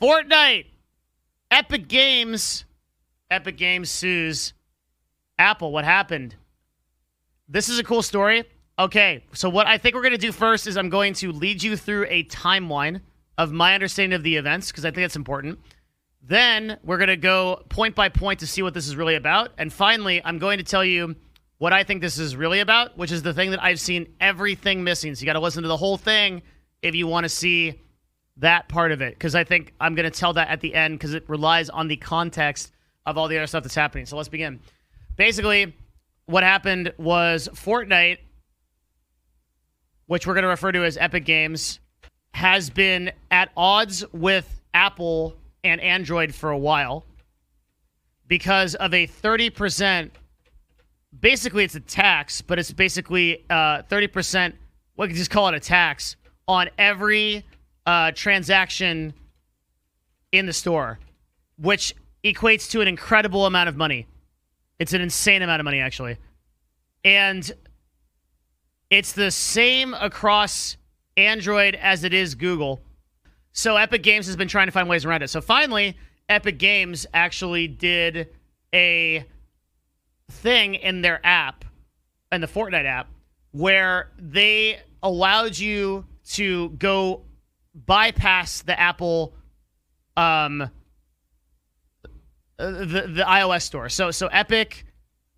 Fortnite, 0.00 0.64
Epic 1.50 1.86
Games, 1.88 2.64
Epic 3.30 3.58
Games 3.58 3.90
sues 3.90 4.54
Apple. 5.38 5.72
What 5.72 5.84
happened? 5.84 6.36
This 7.48 7.68
is 7.68 7.78
a 7.78 7.84
cool 7.84 8.02
story. 8.02 8.44
Okay, 8.78 9.24
so 9.34 9.50
what 9.50 9.66
I 9.66 9.76
think 9.76 9.94
we're 9.94 10.00
going 10.00 10.12
to 10.12 10.18
do 10.18 10.32
first 10.32 10.66
is 10.66 10.78
I'm 10.78 10.88
going 10.88 11.12
to 11.14 11.32
lead 11.32 11.62
you 11.62 11.76
through 11.76 12.06
a 12.08 12.24
timeline 12.24 13.02
of 13.36 13.52
my 13.52 13.74
understanding 13.74 14.16
of 14.16 14.22
the 14.22 14.36
events 14.36 14.70
because 14.70 14.86
I 14.86 14.88
think 14.88 15.04
that's 15.04 15.16
important. 15.16 15.58
Then 16.22 16.78
we're 16.82 16.96
going 16.96 17.08
to 17.08 17.16
go 17.16 17.62
point 17.68 17.94
by 17.94 18.08
point 18.08 18.40
to 18.40 18.46
see 18.46 18.62
what 18.62 18.72
this 18.72 18.88
is 18.88 18.96
really 18.96 19.16
about. 19.16 19.50
And 19.58 19.70
finally, 19.70 20.22
I'm 20.24 20.38
going 20.38 20.58
to 20.58 20.64
tell 20.64 20.84
you 20.84 21.14
what 21.58 21.74
I 21.74 21.84
think 21.84 22.00
this 22.00 22.18
is 22.18 22.36
really 22.36 22.60
about, 22.60 22.96
which 22.96 23.12
is 23.12 23.22
the 23.22 23.34
thing 23.34 23.50
that 23.50 23.62
I've 23.62 23.80
seen 23.80 24.14
everything 24.18 24.82
missing. 24.82 25.14
So 25.14 25.20
you 25.20 25.26
got 25.26 25.34
to 25.34 25.40
listen 25.40 25.62
to 25.62 25.68
the 25.68 25.76
whole 25.76 25.98
thing 25.98 26.40
if 26.80 26.94
you 26.94 27.06
want 27.06 27.24
to 27.24 27.28
see 27.28 27.82
that 28.40 28.68
part 28.68 28.92
of 28.92 29.00
it 29.00 29.14
because 29.14 29.34
I 29.34 29.44
think 29.44 29.72
I'm 29.80 29.94
going 29.94 30.10
to 30.10 30.18
tell 30.18 30.32
that 30.34 30.48
at 30.48 30.60
the 30.60 30.74
end 30.74 30.98
because 30.98 31.14
it 31.14 31.28
relies 31.28 31.70
on 31.70 31.88
the 31.88 31.96
context 31.96 32.72
of 33.06 33.16
all 33.16 33.28
the 33.28 33.36
other 33.36 33.46
stuff 33.46 33.62
that's 33.62 33.74
happening. 33.74 34.06
So 34.06 34.16
let's 34.16 34.28
begin. 34.28 34.60
Basically, 35.16 35.74
what 36.26 36.42
happened 36.42 36.92
was 36.96 37.48
Fortnite, 37.52 38.18
which 40.06 40.26
we're 40.26 40.34
going 40.34 40.42
to 40.42 40.48
refer 40.48 40.72
to 40.72 40.84
as 40.84 40.96
Epic 40.96 41.24
Games, 41.24 41.80
has 42.32 42.70
been 42.70 43.12
at 43.30 43.50
odds 43.56 44.04
with 44.12 44.60
Apple 44.72 45.36
and 45.64 45.80
Android 45.80 46.34
for 46.34 46.50
a 46.50 46.58
while 46.58 47.04
because 48.26 48.74
of 48.76 48.94
a 48.94 49.06
30%. 49.06 50.10
Basically, 51.18 51.64
it's 51.64 51.74
a 51.74 51.80
tax, 51.80 52.40
but 52.40 52.58
it's 52.58 52.72
basically 52.72 53.44
uh, 53.50 53.82
30%. 53.82 54.54
We 54.96 55.08
could 55.08 55.16
just 55.16 55.30
call 55.30 55.48
it 55.48 55.54
a 55.54 55.60
tax 55.60 56.16
on 56.46 56.70
every 56.78 57.44
uh, 57.86 58.12
transaction 58.12 59.14
in 60.32 60.46
the 60.46 60.52
store, 60.52 60.98
which 61.58 61.94
equates 62.24 62.70
to 62.70 62.80
an 62.80 62.88
incredible 62.88 63.46
amount 63.46 63.68
of 63.68 63.76
money. 63.76 64.06
It's 64.78 64.92
an 64.92 65.00
insane 65.00 65.42
amount 65.42 65.60
of 65.60 65.64
money, 65.64 65.80
actually. 65.80 66.16
And 67.04 67.50
it's 68.90 69.12
the 69.12 69.30
same 69.30 69.94
across 69.94 70.76
Android 71.16 71.74
as 71.74 72.04
it 72.04 72.14
is 72.14 72.34
Google. 72.34 72.80
So 73.52 73.76
Epic 73.76 74.02
Games 74.02 74.26
has 74.26 74.36
been 74.36 74.48
trying 74.48 74.66
to 74.66 74.72
find 74.72 74.88
ways 74.88 75.04
around 75.04 75.22
it. 75.22 75.28
So 75.28 75.40
finally, 75.40 75.96
Epic 76.28 76.58
Games 76.58 77.06
actually 77.12 77.68
did 77.68 78.28
a 78.74 79.24
thing 80.30 80.76
in 80.76 81.02
their 81.02 81.24
app, 81.26 81.64
in 82.30 82.40
the 82.40 82.46
Fortnite 82.46 82.84
app, 82.84 83.08
where 83.50 84.10
they 84.18 84.80
allowed 85.02 85.58
you 85.58 86.04
to 86.32 86.70
go 86.70 87.22
bypass 87.74 88.62
the 88.62 88.78
Apple 88.78 89.34
um 90.16 90.70
the 92.58 93.06
the 93.08 93.24
iOS 93.26 93.62
store. 93.62 93.88
So 93.88 94.10
so 94.10 94.26
Epic 94.28 94.84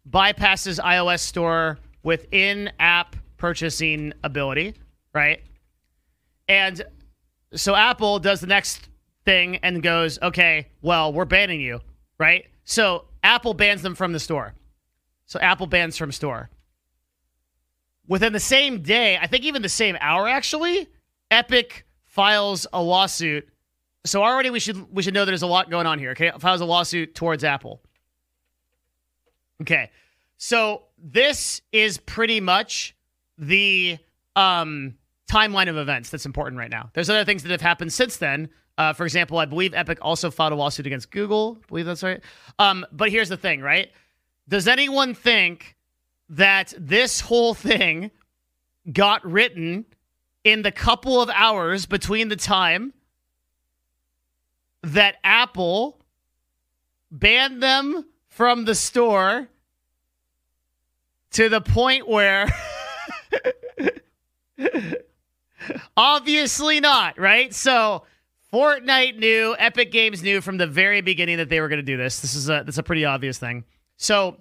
bypasses 0.08 0.80
iOS 0.80 1.20
store 1.20 1.78
with 2.02 2.26
in-app 2.32 3.14
purchasing 3.36 4.12
ability, 4.24 4.74
right? 5.14 5.42
And 6.48 6.82
so 7.54 7.74
Apple 7.74 8.18
does 8.18 8.40
the 8.40 8.46
next 8.46 8.88
thing 9.24 9.56
and 9.56 9.82
goes, 9.82 10.18
"Okay, 10.20 10.68
well, 10.80 11.12
we're 11.12 11.24
banning 11.24 11.60
you." 11.60 11.80
Right? 12.18 12.46
So 12.64 13.04
Apple 13.22 13.54
bans 13.54 13.82
them 13.82 13.94
from 13.94 14.12
the 14.12 14.20
store. 14.20 14.54
So 15.26 15.38
Apple 15.40 15.66
bans 15.66 15.96
from 15.96 16.12
store. 16.12 16.50
Within 18.06 18.32
the 18.32 18.40
same 18.40 18.82
day, 18.82 19.16
I 19.16 19.26
think 19.26 19.44
even 19.44 19.62
the 19.62 19.68
same 19.68 19.96
hour 20.00 20.28
actually, 20.28 20.88
Epic 21.30 21.86
files 22.12 22.66
a 22.74 22.82
lawsuit. 22.82 23.48
So 24.04 24.22
already 24.22 24.50
we 24.50 24.60
should 24.60 24.94
we 24.94 25.02
should 25.02 25.14
know 25.14 25.24
there's 25.24 25.42
a 25.42 25.46
lot 25.46 25.70
going 25.70 25.86
on 25.86 25.98
here. 25.98 26.10
Okay, 26.10 26.30
files 26.38 26.60
a 26.60 26.64
lawsuit 26.64 27.14
towards 27.14 27.42
Apple. 27.42 27.80
Okay, 29.62 29.90
so 30.36 30.82
this 30.98 31.62
is 31.72 31.98
pretty 31.98 32.40
much 32.40 32.94
the 33.38 33.96
um, 34.36 34.94
timeline 35.30 35.68
of 35.68 35.76
events 35.76 36.10
that's 36.10 36.26
important 36.26 36.58
right 36.58 36.70
now. 36.70 36.90
There's 36.94 37.08
other 37.08 37.24
things 37.24 37.42
that 37.44 37.50
have 37.52 37.60
happened 37.60 37.92
since 37.92 38.16
then. 38.18 38.50
Uh, 38.76 38.92
for 38.92 39.04
example, 39.04 39.38
I 39.38 39.44
believe 39.44 39.72
Epic 39.74 39.98
also 40.02 40.30
filed 40.30 40.52
a 40.52 40.56
lawsuit 40.56 40.86
against 40.86 41.10
Google. 41.10 41.58
I 41.62 41.66
believe 41.68 41.86
that's 41.86 42.02
right. 42.02 42.20
Um, 42.58 42.84
but 42.92 43.10
here's 43.10 43.28
the 43.28 43.36
thing, 43.36 43.60
right? 43.60 43.90
Does 44.48 44.66
anyone 44.66 45.14
think 45.14 45.76
that 46.30 46.74
this 46.76 47.20
whole 47.20 47.54
thing 47.54 48.10
got 48.92 49.24
written 49.24 49.84
in 50.44 50.62
the 50.62 50.72
couple 50.72 51.20
of 51.20 51.30
hours 51.30 51.86
between 51.86 52.28
the 52.28 52.36
time 52.36 52.92
that 54.82 55.16
Apple 55.22 55.98
banned 57.10 57.62
them 57.62 58.06
from 58.28 58.64
the 58.64 58.74
store 58.74 59.48
to 61.30 61.48
the 61.48 61.60
point 61.60 62.08
where 62.08 62.48
obviously 65.96 66.80
not, 66.80 67.18
right? 67.18 67.54
So 67.54 68.04
Fortnite 68.52 69.18
knew, 69.18 69.56
Epic 69.58 69.92
Games 69.92 70.22
knew 70.22 70.40
from 70.40 70.58
the 70.58 70.66
very 70.66 71.00
beginning 71.00 71.38
that 71.38 71.48
they 71.48 71.60
were 71.60 71.68
going 71.68 71.78
to 71.78 71.82
do 71.82 71.96
this. 71.96 72.20
This 72.20 72.34
is 72.34 72.48
a 72.48 72.62
that's 72.64 72.78
a 72.78 72.82
pretty 72.82 73.04
obvious 73.04 73.38
thing. 73.38 73.64
So 73.96 74.38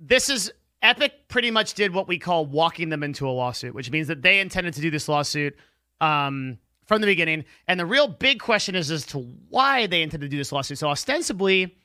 this 0.00 0.28
is 0.28 0.52
Epic 0.82 1.28
pretty 1.28 1.50
much 1.50 1.74
did 1.74 1.94
what 1.94 2.08
we 2.08 2.18
call 2.18 2.44
walking 2.44 2.88
them 2.88 3.02
into 3.02 3.28
a 3.28 3.30
lawsuit, 3.30 3.74
which 3.74 3.90
means 3.90 4.08
that 4.08 4.22
they 4.22 4.40
intended 4.40 4.74
to 4.74 4.80
do 4.80 4.90
this 4.90 5.08
lawsuit 5.08 5.56
um, 6.00 6.58
from 6.86 7.00
the 7.00 7.06
beginning. 7.06 7.44
And 7.68 7.78
the 7.78 7.86
real 7.86 8.08
big 8.08 8.40
question 8.40 8.74
is 8.74 8.90
as 8.90 9.06
to 9.06 9.18
why 9.48 9.86
they 9.86 10.02
intended 10.02 10.26
to 10.26 10.30
do 10.30 10.38
this 10.38 10.50
lawsuit. 10.50 10.78
So 10.78 10.88
ostensibly, 10.88 11.76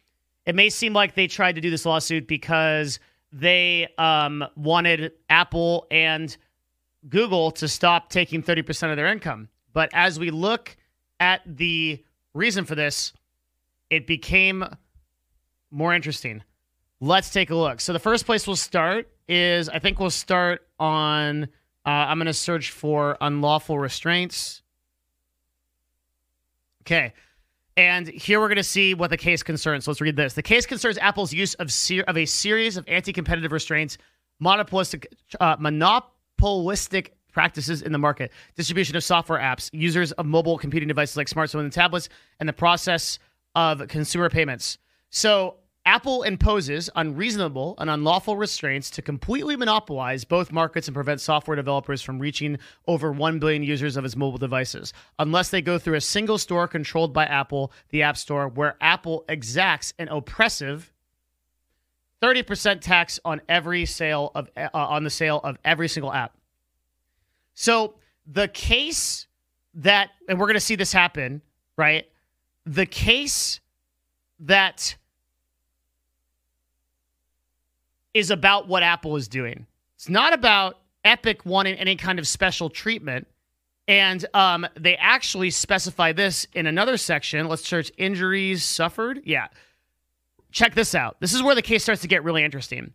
it 0.46 0.56
may 0.56 0.70
seem 0.70 0.94
like 0.94 1.14
they 1.14 1.28
tried 1.28 1.56
to 1.56 1.62
do 1.62 1.70
this 1.70 1.86
lawsuit 1.86 2.28
because 2.28 3.00
they 3.32 3.88
um, 3.98 4.44
wanted 4.56 5.12
Apple 5.30 5.86
and 5.92 6.36
Google 7.08 7.52
to 7.52 7.68
stop 7.68 8.10
taking 8.10 8.42
30% 8.42 8.90
of 8.90 8.98
their 8.98 9.08
income. 9.08 9.50
But 9.74 9.90
as 9.94 10.20
we 10.20 10.32
look 10.32 10.76
at 11.20 11.42
the 11.46 12.04
reason 12.34 12.66
for 12.66 12.76
this, 12.76 13.14
it 13.90 14.08
became 14.08 14.64
more 15.70 15.94
interesting. 15.94 16.44
Let's 17.00 17.30
take 17.30 17.50
a 17.50 17.56
look. 17.56 17.80
So 17.80 17.94
the 17.94 18.00
first 18.00 18.26
place 18.26 18.48
we'll 18.48 18.56
start 18.56 19.10
is 19.28 19.70
I 19.70 19.80
think 19.80 20.00
we'll 20.00 20.10
start 20.10 20.68
on. 20.80 21.44
Uh, 21.86 21.90
I'm 21.90 22.18
going 22.18 22.26
to 22.26 22.34
search 22.34 22.72
for 22.72 23.18
unlawful 23.22 23.80
restraints. 23.80 24.62
Okay. 26.82 27.14
And 27.78 28.08
here 28.08 28.40
we're 28.40 28.48
going 28.48 28.58
to 28.58 28.64
see 28.64 28.96
what 28.96 29.12
the 29.12 29.18
case 29.18 29.44
concerns. 29.44 29.88
Let's 29.88 30.02
read 30.02 30.16
this. 30.16 30.34
The 30.34 30.42
case 30.42 30.66
concerns 30.66 30.98
Apple's 30.98 31.32
use 31.32 31.54
of, 31.56 31.72
ser- 31.72 32.04
of 32.08 32.18
a 32.18 32.26
series 32.26 32.76
of 32.76 32.86
anti 32.88 33.14
competitive 33.14 33.52
restraints, 33.52 34.00
monopolistic, 34.40 35.14
uh, 35.40 35.56
monopolistic 35.60 37.16
practices 37.32 37.84
in 37.84 37.92
the 37.92 38.00
market, 38.00 38.32
distribution 38.56 38.96
of 38.96 39.04
software 39.04 39.40
apps, 39.40 39.70
users 39.72 40.12
of 40.14 40.26
mobile 40.26 40.58
computing 40.58 40.88
devices 40.88 41.16
like 41.16 41.28
smartphones 41.28 41.60
and 41.60 41.72
tablets, 41.72 42.10
and 42.40 42.50
the 42.50 42.54
process 42.54 43.20
of 43.54 43.88
consumer 43.88 44.28
payments. 44.28 44.80
So 45.12 45.58
Apple 45.88 46.24
imposes 46.24 46.90
unreasonable 46.98 47.74
and 47.78 47.90
unlawful 47.90 48.36
restraints 48.36 48.90
to 48.90 49.02
completely 49.02 49.56
monopolize 49.56 50.26
both 50.26 50.52
markets 50.52 50.90
and 50.90 50.94
prevent 50.94 51.22
software 51.22 51.56
developers 51.56 52.02
from 52.02 52.20
reaching 52.20 52.60
over 52.88 53.10
1 53.14 53.40
billion 53.40 53.64
users 53.64 53.96
of 53.96 54.04
its 54.04 54.18
mobile 54.18 54.38
devices, 54.38 54.92
unless 55.18 55.50
they 55.50 55.62
go 55.62 55.80
through 55.80 55.94
a 55.94 56.02
single 56.02 56.38
store 56.38 56.68
controlled 56.68 57.14
by 57.14 57.24
Apple, 57.24 57.72
the 57.88 58.04
App 58.04 58.18
Store, 58.18 58.50
where 58.50 58.76
Apple 58.82 59.24
exacts 59.30 59.94
an 59.98 60.10
oppressive 60.10 60.92
30% 62.22 62.82
tax 62.82 63.18
on 63.24 63.40
every 63.48 63.86
sale 63.86 64.34
of 64.36 64.50
uh, 64.58 64.68
on 64.74 65.06
the 65.06 65.10
sale 65.10 65.40
of 65.42 65.58
every 65.64 65.88
single 65.88 66.12
app. 66.12 66.36
So, 67.54 67.94
the 68.30 68.50
case 68.50 69.28
that 69.76 70.10
and 70.28 70.38
we're 70.38 70.48
going 70.48 70.56
to 70.56 70.60
see 70.60 70.76
this 70.76 70.92
happen, 70.92 71.42
right? 71.78 72.10
The 72.66 72.86
case 72.86 73.62
that 74.42 74.98
is 78.18 78.32
about 78.32 78.68
what 78.68 78.82
Apple 78.82 79.16
is 79.16 79.28
doing. 79.28 79.68
It's 79.96 80.10
not 80.10 80.34
about 80.34 80.80
Epic 81.06 81.46
wanting 81.46 81.76
any 81.76 81.96
kind 81.96 82.18
of 82.18 82.28
special 82.28 82.70
treatment. 82.70 83.28
And 83.88 84.26
um, 84.34 84.68
they 84.76 84.98
actually 84.98 85.52
specify 85.52 86.14
this 86.14 86.48
in 86.54 86.66
another 86.66 86.98
section. 86.98 87.48
Let's 87.48 87.66
search 87.66 87.92
injuries 87.96 88.64
suffered. 88.64 89.22
Yeah. 89.24 89.48
Check 90.52 90.74
this 90.74 90.96
out. 90.96 91.18
This 91.20 91.34
is 91.34 91.44
where 91.44 91.54
the 91.54 91.62
case 91.62 91.84
starts 91.84 92.02
to 92.02 92.08
get 92.08 92.24
really 92.24 92.44
interesting. 92.44 92.94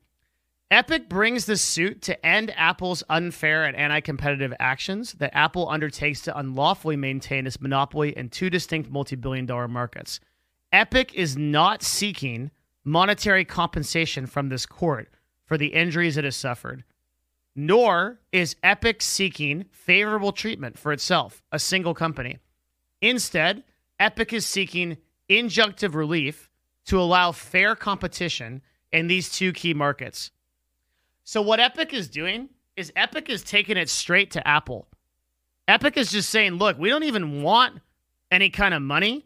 Epic 0.73 1.09
brings 1.09 1.47
this 1.47 1.63
suit 1.63 2.03
to 2.03 2.27
end 2.27 2.53
Apple's 2.57 3.05
unfair 3.09 3.65
and 3.65 3.77
anti 3.77 4.01
competitive 4.01 4.53
actions 4.59 5.13
that 5.15 5.37
Apple 5.37 5.69
undertakes 5.69 6.23
to 6.23 6.37
unlawfully 6.37 6.97
maintain 6.97 7.47
its 7.47 7.61
monopoly 7.61 8.17
in 8.17 8.29
two 8.29 8.51
distinct 8.51 8.91
multi 8.91 9.15
billion 9.15 9.47
dollar 9.47 9.69
markets. 9.69 10.19
Epic 10.73 11.15
is 11.15 11.37
not 11.37 11.83
seeking 11.83 12.51
monetary 12.84 13.44
compensation 13.44 14.26
from 14.26 14.49
this 14.49 14.67
court 14.67 15.08
for 15.44 15.56
the 15.56 15.69
injuries 15.69 16.17
it 16.17 16.25
has 16.25 16.37
suffered, 16.37 16.84
nor 17.55 18.20
is 18.32 18.56
Epic 18.62 19.02
seeking 19.02 19.67
favorable 19.70 20.32
treatment 20.32 20.79
for 20.79 20.93
itself, 20.93 21.43
a 21.52 21.58
single 21.58 21.94
company. 21.94 22.38
Instead, 23.00 23.64
Epic 23.99 24.32
is 24.32 24.46
seeking 24.46 24.96
injunctive 25.29 25.94
relief 25.94 26.49
to 26.87 27.00
allow 27.00 27.32
fair 27.32 27.76
competition 27.76 28.62
in 28.93 29.06
these 29.06 29.31
two 29.31 29.52
key 29.52 29.75
markets. 29.75 30.31
So, 31.25 31.40
what 31.43 31.61
Epic 31.61 31.93
is 31.93 32.08
doing 32.08 32.49
is 32.76 32.93
Epic 32.96 33.28
is 33.28 33.43
taking 33.43 33.76
it 33.76 33.88
straight 33.88 34.32
to 34.32 34.46
Apple. 34.46 34.88
Epic 35.69 35.96
is 35.96 36.11
just 36.11 36.31
saying, 36.31 36.55
look, 36.55 36.78
we 36.78 36.88
don't 36.88 37.05
even 37.05 37.43
want 37.43 37.81
any 38.31 38.50
kind 38.50 38.75
of 38.75 38.82
money 38.82 39.25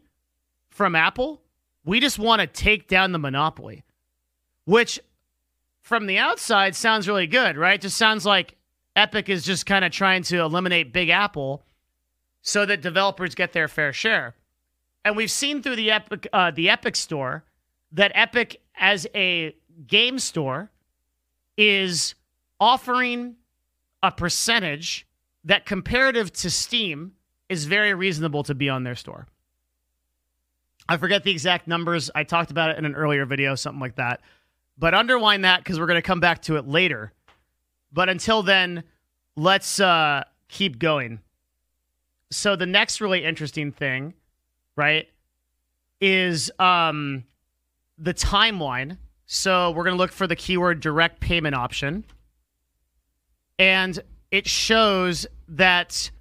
from 0.69 0.95
Apple. 0.95 1.41
We 1.87 2.01
just 2.01 2.19
want 2.19 2.41
to 2.41 2.47
take 2.47 2.89
down 2.89 3.13
the 3.13 3.17
monopoly, 3.17 3.85
which 4.65 4.99
from 5.79 6.05
the 6.05 6.17
outside 6.17 6.75
sounds 6.75 7.07
really 7.07 7.27
good, 7.27 7.55
right? 7.55 7.79
Just 7.79 7.95
sounds 7.95 8.25
like 8.25 8.55
Epic 8.97 9.29
is 9.29 9.45
just 9.45 9.65
kind 9.65 9.85
of 9.85 9.93
trying 9.93 10.23
to 10.23 10.39
eliminate 10.39 10.91
Big 10.91 11.07
Apple 11.07 11.63
so 12.41 12.65
that 12.65 12.81
developers 12.81 13.35
get 13.35 13.53
their 13.53 13.69
fair 13.69 13.93
share. 13.93 14.35
And 15.05 15.15
we've 15.15 15.31
seen 15.31 15.61
through 15.61 15.77
the 15.77 15.89
Epic 15.91 16.27
uh, 16.33 16.51
the 16.51 16.69
Epic 16.69 16.97
store 16.97 17.45
that 17.93 18.11
Epic 18.15 18.59
as 18.75 19.07
a 19.15 19.55
game 19.87 20.19
store 20.19 20.69
is 21.55 22.15
offering 22.59 23.37
a 24.03 24.11
percentage 24.11 25.07
that 25.45 25.65
comparative 25.65 26.33
to 26.33 26.49
Steam 26.49 27.13
is 27.47 27.63
very 27.63 27.93
reasonable 27.93 28.43
to 28.43 28.53
be 28.53 28.67
on 28.67 28.83
their 28.83 28.95
store. 28.95 29.25
I 30.89 30.97
forget 30.97 31.23
the 31.23 31.31
exact 31.31 31.67
numbers. 31.67 32.09
I 32.15 32.23
talked 32.23 32.51
about 32.51 32.69
it 32.71 32.77
in 32.77 32.85
an 32.85 32.95
earlier 32.95 33.25
video, 33.25 33.55
something 33.55 33.81
like 33.81 33.95
that. 33.95 34.21
But 34.77 34.93
underline 34.93 35.41
that 35.41 35.63
because 35.63 35.79
we're 35.79 35.87
going 35.87 35.97
to 35.97 36.07
come 36.07 36.19
back 36.19 36.43
to 36.43 36.55
it 36.57 36.67
later. 36.67 37.11
But 37.91 38.09
until 38.09 38.43
then, 38.43 38.83
let's 39.35 39.79
uh, 39.79 40.23
keep 40.49 40.79
going. 40.79 41.19
So 42.31 42.55
the 42.55 42.65
next 42.65 43.01
really 43.01 43.23
interesting 43.23 43.71
thing, 43.71 44.13
right, 44.75 45.07
is 45.99 46.51
um, 46.59 47.23
the 47.97 48.13
timeline. 48.13 48.97
So 49.25 49.71
we're 49.71 49.83
going 49.83 49.95
to 49.95 49.97
look 49.97 50.11
for 50.11 50.27
the 50.27 50.35
keyword 50.35 50.79
direct 50.79 51.19
payment 51.19 51.55
option. 51.55 52.05
And 53.59 53.99
it 54.31 54.47
shows 54.47 55.25
that 55.49 56.11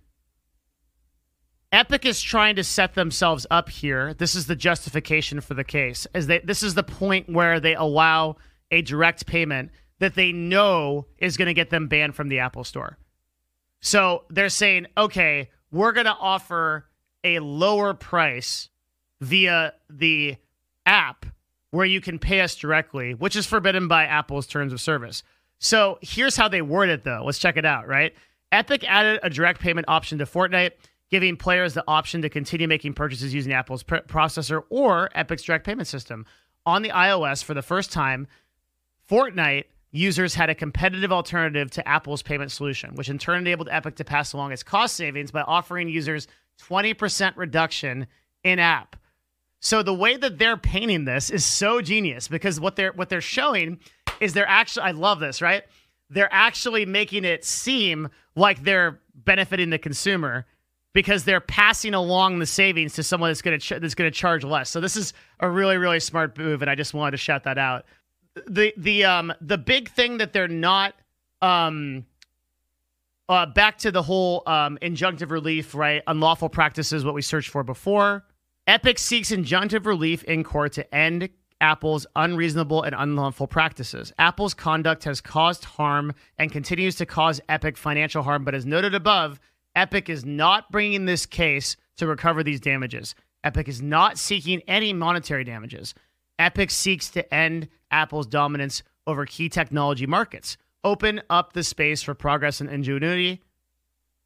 Epic 1.76 2.06
is 2.06 2.22
trying 2.22 2.56
to 2.56 2.64
set 2.64 2.94
themselves 2.94 3.46
up 3.50 3.68
here. 3.68 4.14
This 4.14 4.34
is 4.34 4.46
the 4.46 4.56
justification 4.56 5.42
for 5.42 5.52
the 5.52 5.62
case. 5.62 6.06
Is 6.14 6.26
that 6.28 6.46
this 6.46 6.62
is 6.62 6.72
the 6.72 6.82
point 6.82 7.28
where 7.28 7.60
they 7.60 7.74
allow 7.74 8.36
a 8.70 8.80
direct 8.80 9.26
payment 9.26 9.70
that 9.98 10.14
they 10.14 10.32
know 10.32 11.06
is 11.18 11.36
going 11.36 11.48
to 11.48 11.54
get 11.54 11.68
them 11.68 11.86
banned 11.86 12.14
from 12.14 12.30
the 12.30 12.38
Apple 12.38 12.64
Store. 12.64 12.96
So 13.80 14.24
they're 14.30 14.48
saying, 14.48 14.86
okay, 14.96 15.50
we're 15.70 15.92
going 15.92 16.06
to 16.06 16.16
offer 16.18 16.86
a 17.22 17.40
lower 17.40 17.92
price 17.92 18.70
via 19.20 19.74
the 19.90 20.36
app 20.86 21.26
where 21.72 21.84
you 21.84 22.00
can 22.00 22.18
pay 22.18 22.40
us 22.40 22.56
directly, 22.56 23.12
which 23.12 23.36
is 23.36 23.44
forbidden 23.44 23.86
by 23.86 24.04
Apple's 24.04 24.46
terms 24.46 24.72
of 24.72 24.80
service. 24.80 25.22
So 25.58 25.98
here's 26.00 26.36
how 26.36 26.48
they 26.48 26.62
word 26.62 26.88
it, 26.88 27.04
though. 27.04 27.22
Let's 27.22 27.38
check 27.38 27.58
it 27.58 27.66
out, 27.66 27.86
right? 27.86 28.14
Epic 28.50 28.82
added 28.88 29.20
a 29.22 29.28
direct 29.28 29.60
payment 29.60 29.84
option 29.88 30.16
to 30.18 30.24
Fortnite, 30.24 30.70
giving 31.10 31.36
players 31.36 31.74
the 31.74 31.84
option 31.86 32.22
to 32.22 32.28
continue 32.28 32.66
making 32.66 32.94
purchases 32.94 33.32
using 33.32 33.52
Apple's 33.52 33.82
pr- 33.82 33.96
processor 33.96 34.64
or 34.70 35.10
Epic's 35.14 35.42
direct 35.42 35.64
payment 35.64 35.88
system. 35.88 36.26
On 36.64 36.82
the 36.82 36.90
iOS, 36.90 37.44
for 37.44 37.54
the 37.54 37.62
first 37.62 37.92
time, 37.92 38.26
Fortnite 39.08 39.64
users 39.92 40.34
had 40.34 40.50
a 40.50 40.54
competitive 40.54 41.12
alternative 41.12 41.70
to 41.72 41.88
Apple's 41.88 42.22
payment 42.22 42.50
solution, 42.50 42.94
which 42.96 43.08
in 43.08 43.18
turn 43.18 43.38
enabled 43.38 43.68
Epic 43.70 43.96
to 43.96 44.04
pass 44.04 44.32
along 44.32 44.52
its 44.52 44.62
cost 44.62 44.96
savings 44.96 45.30
by 45.30 45.42
offering 45.42 45.88
users 45.88 46.26
20% 46.60 47.36
reduction 47.36 48.06
in 48.42 48.58
app. 48.58 48.96
So 49.60 49.82
the 49.82 49.94
way 49.94 50.16
that 50.16 50.38
they're 50.38 50.56
painting 50.56 51.04
this 51.04 51.30
is 51.30 51.44
so 51.44 51.80
genius 51.80 52.28
because 52.28 52.60
what 52.60 52.76
they're 52.76 52.92
what 52.92 53.08
they're 53.08 53.20
showing 53.20 53.80
is 54.20 54.32
they're 54.32 54.48
actually 54.48 54.84
I 54.84 54.90
love 54.92 55.18
this, 55.18 55.40
right? 55.40 55.64
They're 56.10 56.32
actually 56.32 56.86
making 56.86 57.24
it 57.24 57.44
seem 57.44 58.08
like 58.36 58.62
they're 58.62 59.00
benefiting 59.14 59.70
the 59.70 59.78
consumer 59.78 60.46
because 60.96 61.24
they're 61.24 61.42
passing 61.42 61.92
along 61.92 62.38
the 62.38 62.46
savings 62.46 62.94
to 62.94 63.02
someone 63.02 63.28
that's 63.28 63.42
going 63.42 63.60
to 63.60 63.62
ch- 63.62 63.78
that's 63.78 63.94
going 63.94 64.10
to 64.10 64.18
charge 64.18 64.44
less. 64.44 64.70
So 64.70 64.80
this 64.80 64.96
is 64.96 65.12
a 65.40 65.48
really 65.48 65.76
really 65.76 66.00
smart 66.00 66.38
move 66.38 66.62
and 66.62 66.70
I 66.70 66.74
just 66.74 66.94
wanted 66.94 67.10
to 67.10 67.16
shout 67.18 67.44
that 67.44 67.58
out. 67.58 67.84
The 68.46 68.72
the 68.78 69.04
um 69.04 69.30
the 69.42 69.58
big 69.58 69.90
thing 69.90 70.16
that 70.16 70.32
they're 70.32 70.48
not 70.48 70.94
um 71.42 72.06
uh, 73.28 73.44
back 73.44 73.76
to 73.76 73.90
the 73.90 74.02
whole 74.02 74.44
um, 74.46 74.78
injunctive 74.80 75.32
relief, 75.32 75.74
right? 75.74 76.00
Unlawful 76.06 76.48
practices, 76.48 77.04
what 77.04 77.12
we 77.12 77.22
searched 77.22 77.50
for 77.50 77.64
before. 77.64 78.24
Epic 78.68 79.00
seeks 79.00 79.32
injunctive 79.32 79.84
relief 79.84 80.22
in 80.24 80.44
court 80.44 80.74
to 80.74 80.94
end 80.94 81.28
Apple's 81.60 82.06
unreasonable 82.14 82.84
and 82.84 82.94
unlawful 82.96 83.48
practices. 83.48 84.12
Apple's 84.16 84.54
conduct 84.54 85.02
has 85.02 85.20
caused 85.20 85.64
harm 85.64 86.14
and 86.38 86.52
continues 86.52 86.94
to 86.96 87.06
cause 87.06 87.40
Epic 87.48 87.76
financial 87.76 88.22
harm, 88.22 88.44
but 88.44 88.54
as 88.54 88.64
noted 88.64 88.94
above, 88.94 89.40
Epic 89.76 90.08
is 90.08 90.24
not 90.24 90.72
bringing 90.72 91.04
this 91.04 91.26
case 91.26 91.76
to 91.98 92.06
recover 92.06 92.42
these 92.42 92.60
damages. 92.60 93.14
Epic 93.44 93.68
is 93.68 93.82
not 93.82 94.18
seeking 94.18 94.62
any 94.66 94.92
monetary 94.92 95.44
damages. 95.44 95.94
Epic 96.38 96.70
seeks 96.70 97.10
to 97.10 97.32
end 97.32 97.68
Apple's 97.90 98.26
dominance 98.26 98.82
over 99.06 99.26
key 99.26 99.48
technology 99.48 100.06
markets, 100.06 100.56
open 100.82 101.22
up 101.30 101.52
the 101.52 101.62
space 101.62 102.02
for 102.02 102.14
progress 102.14 102.60
and 102.60 102.70
ingenuity. 102.70 103.42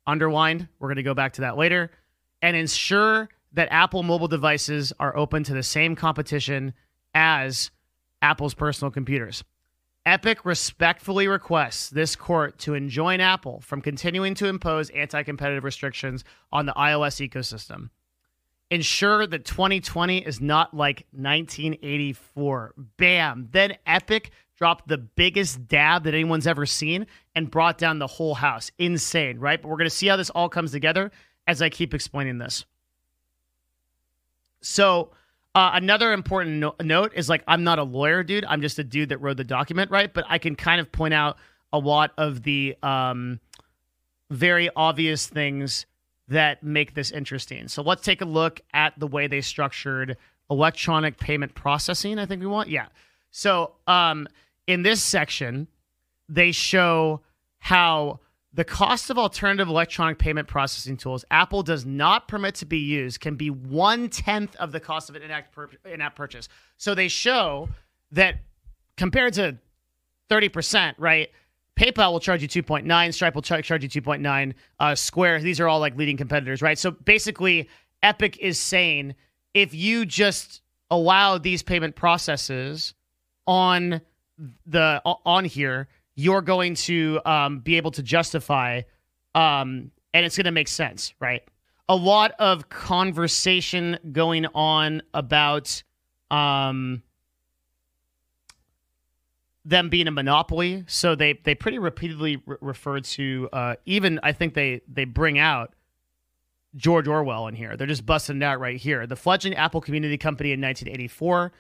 Underlined, 0.07 0.69
we're 0.79 0.89
going 0.89 0.97
to 0.97 1.03
go 1.03 1.15
back 1.15 1.33
to 1.35 1.43
that 1.43 1.59
later, 1.59 1.91
and 2.41 2.57
ensure 2.57 3.29
that 3.53 3.69
Apple 3.71 4.03
mobile 4.03 4.29
devices 4.29 4.93
are 4.99 5.17
open 5.17 5.45
to 5.45 5.53
the 5.53 5.63
same 5.63 5.95
competition 5.97 6.73
as 7.13 7.71
Apple's 8.23 8.55
personal 8.55 8.91
computers. 8.91 9.45
Epic 10.07 10.45
respectfully 10.45 11.29
requests 11.29 11.91
this 11.91 12.17
court 12.17 12.59
to 12.61 12.75
enjoin 12.75 13.21
Apple 13.21 13.61
from 13.61 13.83
continuing 13.83 14.35
to 14.35 14.47
impose 14.47 14.89
anti 14.91 15.23
competitive 15.23 15.65
restrictions 15.65 16.25
on 16.51 16.67
the 16.67 16.73
iOS 16.73 17.27
ecosystem. 17.29 17.91
Ensure 18.71 19.27
that 19.27 19.45
2020 19.45 20.19
is 20.19 20.41
not 20.41 20.75
like 20.75 21.07
1984. 21.13 22.75
Bam. 22.97 23.49
Then 23.51 23.77
Epic 23.85 24.31
dropped 24.57 24.89
the 24.89 24.99
biggest 24.99 25.67
dab 25.69 26.05
that 26.05 26.15
anyone's 26.15 26.47
ever 26.47 26.65
seen 26.67 27.07
and 27.35 27.51
brought 27.51 27.79
down 27.79 27.99
the 27.99 28.07
whole 28.07 28.35
house. 28.35 28.71
Insane, 28.79 29.39
right? 29.39 29.61
But 29.61 29.69
we're 29.69 29.77
going 29.77 29.91
to 29.91 29.95
see 29.95 30.07
how 30.07 30.17
this 30.17 30.31
all 30.31 30.49
comes 30.49 30.71
together 30.71 31.11
as 31.47 31.61
I 31.61 31.69
keep 31.69 31.93
explaining 31.93 32.39
this. 32.39 32.65
So, 34.63 35.11
uh, 35.55 35.71
another 35.75 36.13
important 36.13 36.57
no- 36.57 36.75
note 36.83 37.13
is 37.15 37.29
like 37.29 37.43
I'm 37.47 37.65
not 37.65 37.79
a 37.79 37.83
lawyer, 37.83 38.23
dude. 38.23 38.45
I'm 38.45 38.63
just 38.63 38.79
a 38.79 38.85
dude 38.85 39.09
that 39.09 39.19
wrote 39.19 39.37
the 39.37 39.45
document, 39.45 39.91
right? 39.91 40.13
But 40.13 40.25
I 40.29 40.39
can 40.39 40.55
kind 40.55 40.81
of 40.81 40.91
point 40.93 41.15
out 41.15 41.37
a 41.73 41.79
lot 41.79 42.13
of 42.17 42.43
the 42.43 42.77
um, 42.83 43.41
very 44.31 44.71
obvious 44.75 45.27
things 45.27 45.87
that 46.29 46.63
make 46.63 46.95
this 46.95 47.11
interesting. 47.11 47.67
So 47.69 47.83
let's 47.83 48.03
take 48.03 48.21
a 48.21 48.25
look 48.25 48.61
at 48.73 48.99
the 48.99 49.07
way 49.07 49.27
they 49.27 49.41
structured 49.41 50.17
electronic 50.49 51.19
payment 51.19 51.55
processing. 51.55 52.19
I 52.19 52.27
think 52.27 52.41
we 52.41 52.47
want, 52.47 52.69
yeah. 52.69 52.87
So 53.33 53.73
um, 53.87 54.29
in 54.67 54.83
this 54.83 55.03
section, 55.03 55.67
they 56.29 56.53
show 56.53 57.21
how 57.59 58.21
the 58.53 58.65
cost 58.65 59.11
of 59.11 59.19
alternative 59.19 59.69
electronic 59.69 60.19
payment 60.19 60.49
processing 60.49 60.97
tools 60.97 61.25
Apple 61.31 61.63
does 61.63 61.87
not 61.87 62.27
permit 62.27 62.57
to 62.57 62.67
be 62.67 62.79
used 62.79 63.21
can 63.21 63.37
be 63.37 63.51
one 63.51 64.09
tenth 64.09 64.57
of 64.57 64.73
the 64.73 64.81
cost 64.81 65.09
of 65.09 65.17
an 65.17 65.23
in-app, 65.23 65.53
pur- 65.53 65.71
in-app 65.85 66.17
purchase. 66.17 66.49
So 66.77 66.95
they 66.95 67.09
show 67.09 67.69
that 68.11 68.37
compared 68.97 69.35
to 69.35 69.57
30%, 70.31 70.95
right? 70.99 71.31
PayPal 71.77 72.13
will 72.13 72.21
charge 72.21 72.43
you 72.43 72.49
2.9, 72.49 73.15
Stripe 73.15 73.35
will 73.35 73.43
charge 73.43 73.71
you 73.71 73.89
2.9, 73.89 74.55
uh, 74.81 74.95
Square, 74.95 75.41
these 75.41 75.61
are 75.61 75.69
all 75.69 75.81
like 75.81 75.97
leading 75.97 76.17
competitors, 76.17 76.61
right? 76.61 76.79
So 76.79 76.91
basically, 76.91 77.69
Epic 78.03 78.37
is 78.39 78.59
saying 78.59 79.15
if 79.55 79.75
you 79.75 80.05
just 80.05 80.63
allow 80.91 81.39
these 81.39 81.63
payment 81.63 81.97
processes 81.97 82.95
on 83.47 84.01
the 84.67 85.01
on 85.05 85.45
here, 85.45 85.89
you're 86.21 86.43
going 86.43 86.75
to 86.75 87.19
um, 87.25 87.61
be 87.61 87.77
able 87.79 87.91
to 87.93 88.03
justify, 88.03 88.83
um, 89.35 89.91
and 90.13 90.27
it's 90.27 90.37
going 90.37 90.45
to 90.45 90.51
make 90.51 90.69
sense, 90.69 91.15
right? 91.19 91.43
A 91.89 91.97
lot 91.97 92.33
of 92.39 92.69
conversation 92.69 93.99
going 94.13 94.47
on 94.55 95.03
about 95.15 95.83
um, 96.31 97.03
them 99.65 99.89
being 99.89 100.07
a 100.09 100.11
monopoly. 100.11 100.85
So 100.87 101.15
they 101.15 101.41
they 101.45 101.55
pretty 101.55 101.79
repeatedly 101.79 102.43
re- 102.45 102.57
refer 102.61 103.01
to 103.01 103.49
uh, 103.53 103.75
even 103.87 104.21
I 104.23 104.33
think 104.33 104.55
they 104.55 104.83
they 104.87 105.07
bring 105.07 105.39
out 105.39 105.75
George 106.77 107.09
Orwell 107.09 107.49
in 107.49 107.55
here. 107.55 107.77
They're 107.77 107.87
just 107.87 108.07
busting 108.07 108.37
it 108.37 108.43
out 108.43 108.61
right 108.61 108.77
here. 108.77 109.07
The 109.07 109.17
fledgling 109.17 109.55
Apple 109.55 109.81
Computer 109.81 110.17
Company 110.19 110.53
in 110.53 110.61
1984 110.61 111.51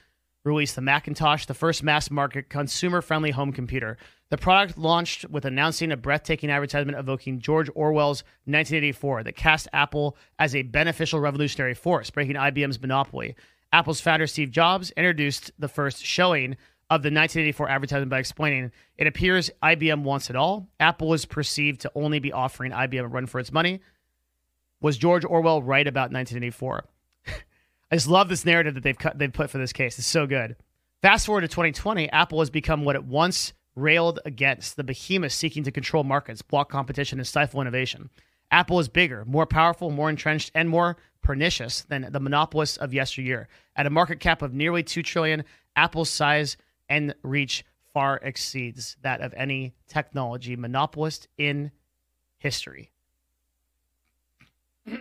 released 0.44 0.74
the 0.74 0.80
Macintosh, 0.80 1.46
the 1.46 1.54
first 1.54 1.82
mass 1.82 2.10
market 2.10 2.48
consumer 2.48 3.02
friendly 3.02 3.30
home 3.30 3.52
computer. 3.52 3.96
The 4.30 4.38
product 4.38 4.78
launched 4.78 5.28
with 5.28 5.44
announcing 5.44 5.92
a 5.92 5.96
breathtaking 5.96 6.50
advertisement 6.50 6.98
evoking 6.98 7.40
George 7.40 7.68
Orwell's 7.74 8.22
1984 8.44 9.24
that 9.24 9.36
cast 9.36 9.68
Apple 9.72 10.16
as 10.38 10.54
a 10.54 10.62
beneficial 10.62 11.20
revolutionary 11.20 11.74
force, 11.74 12.10
breaking 12.10 12.36
IBM's 12.36 12.80
monopoly. 12.80 13.36
Apple's 13.72 14.00
founder, 14.00 14.26
Steve 14.26 14.50
Jobs, 14.50 14.90
introduced 14.92 15.52
the 15.58 15.68
first 15.68 16.04
showing 16.04 16.56
of 16.90 17.02
the 17.02 17.08
1984 17.08 17.68
advertisement 17.68 18.10
by 18.10 18.18
explaining 18.18 18.72
it 18.98 19.06
appears 19.06 19.50
IBM 19.62 20.02
wants 20.02 20.28
it 20.28 20.36
all. 20.36 20.68
Apple 20.80 21.12
is 21.14 21.24
perceived 21.24 21.82
to 21.82 21.92
only 21.94 22.18
be 22.18 22.32
offering 22.32 22.72
IBM 22.72 23.04
a 23.04 23.08
run 23.08 23.26
for 23.26 23.38
its 23.38 23.52
money. 23.52 23.80
Was 24.80 24.96
George 24.96 25.24
Orwell 25.24 25.62
right 25.62 25.86
about 25.86 26.10
1984? 26.10 26.84
I 27.90 27.96
just 27.96 28.08
love 28.08 28.28
this 28.28 28.44
narrative 28.44 28.74
that 28.74 28.82
they've 28.82 28.98
cut, 28.98 29.18
they've 29.18 29.32
put 29.32 29.50
for 29.50 29.58
this 29.58 29.72
case. 29.72 29.98
It's 29.98 30.06
so 30.06 30.26
good. 30.26 30.56
Fast 31.02 31.26
forward 31.26 31.42
to 31.42 31.48
2020, 31.48 32.10
Apple 32.10 32.40
has 32.40 32.50
become 32.50 32.84
what 32.84 32.94
it 32.94 33.04
once 33.04 33.52
railed 33.74 34.20
against 34.24 34.76
the 34.76 34.84
behemoth 34.84 35.32
seeking 35.32 35.64
to 35.64 35.72
control 35.72 36.04
markets, 36.04 36.42
block 36.42 36.70
competition, 36.70 37.18
and 37.18 37.26
stifle 37.26 37.60
innovation. 37.60 38.10
Apple 38.50 38.80
is 38.80 38.88
bigger, 38.88 39.24
more 39.24 39.46
powerful, 39.46 39.90
more 39.90 40.10
entrenched, 40.10 40.50
and 40.54 40.68
more 40.68 40.96
pernicious 41.22 41.82
than 41.82 42.08
the 42.10 42.20
monopolists 42.20 42.76
of 42.76 42.92
yesteryear. 42.92 43.48
At 43.76 43.86
a 43.86 43.90
market 43.90 44.20
cap 44.20 44.42
of 44.42 44.52
nearly 44.52 44.82
two 44.82 45.02
trillion, 45.02 45.44
Apple's 45.76 46.10
size 46.10 46.56
and 46.88 47.14
reach 47.22 47.64
far 47.92 48.18
exceeds 48.22 48.96
that 49.02 49.20
of 49.20 49.32
any 49.34 49.74
technology 49.88 50.56
monopolist 50.56 51.28
in 51.38 51.70
history. 52.38 52.90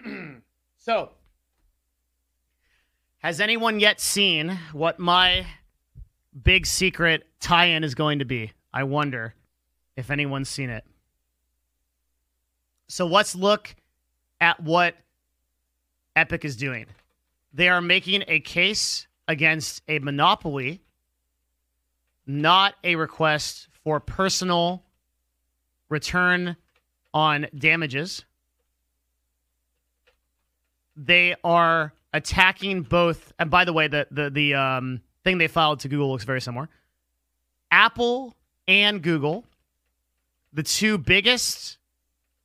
so, 0.78 1.12
has 3.20 3.40
anyone 3.42 3.80
yet 3.80 4.00
seen 4.00 4.58
what 4.72 5.00
my 5.00 5.46
big 6.42 6.66
secret 6.66 7.28
tie 7.40 7.66
in 7.66 7.84
is 7.84 7.96
going 7.96 8.20
to 8.20 8.26
be? 8.26 8.52
I 8.74 8.84
wonder 8.84 9.36
if 9.96 10.10
anyone's 10.10 10.50
seen 10.50 10.70
it. 10.70 10.86
So 12.88 13.06
let's 13.06 13.36
look 13.36 13.76
at 14.42 14.62
what 14.62 14.96
Epic 16.16 16.44
is 16.44 16.56
doing. 16.56 16.86
They 17.54 17.68
are 17.68 17.82
making 17.82 18.24
a 18.28 18.40
case 18.40 19.08
against 19.28 19.82
a 19.88 20.00
monopoly, 20.00 20.82
not 22.26 22.76
a 22.84 22.96
request 22.96 23.68
for 23.84 24.00
personal 24.00 24.84
return 25.90 26.56
on 27.14 27.48
damages. 27.58 28.24
They 30.96 31.36
are 31.44 31.94
attacking 32.14 32.84
both. 32.84 33.34
And 33.40 33.50
by 33.50 33.66
the 33.66 33.74
way, 33.74 33.88
the 33.88 34.08
the 34.12 34.30
the 34.30 34.54
um, 34.56 35.02
thing 35.24 35.38
they 35.38 35.48
filed 35.48 35.82
to 35.82 35.90
Google 35.90 36.12
looks 36.12 36.24
very 36.24 36.42
similar. 36.42 36.70
Apple 37.72 38.36
and 38.68 39.02
Google, 39.02 39.46
the 40.54 40.64
two 40.64 40.98
biggest 40.98 41.78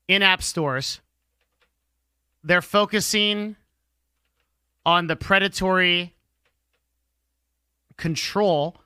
in-app 0.06 0.42
stores, 0.42 1.00
they're 2.42 2.62
focusing 2.62 3.56
on 4.85 5.06
the 5.06 5.16
predatory 5.16 6.14
control 7.97 8.76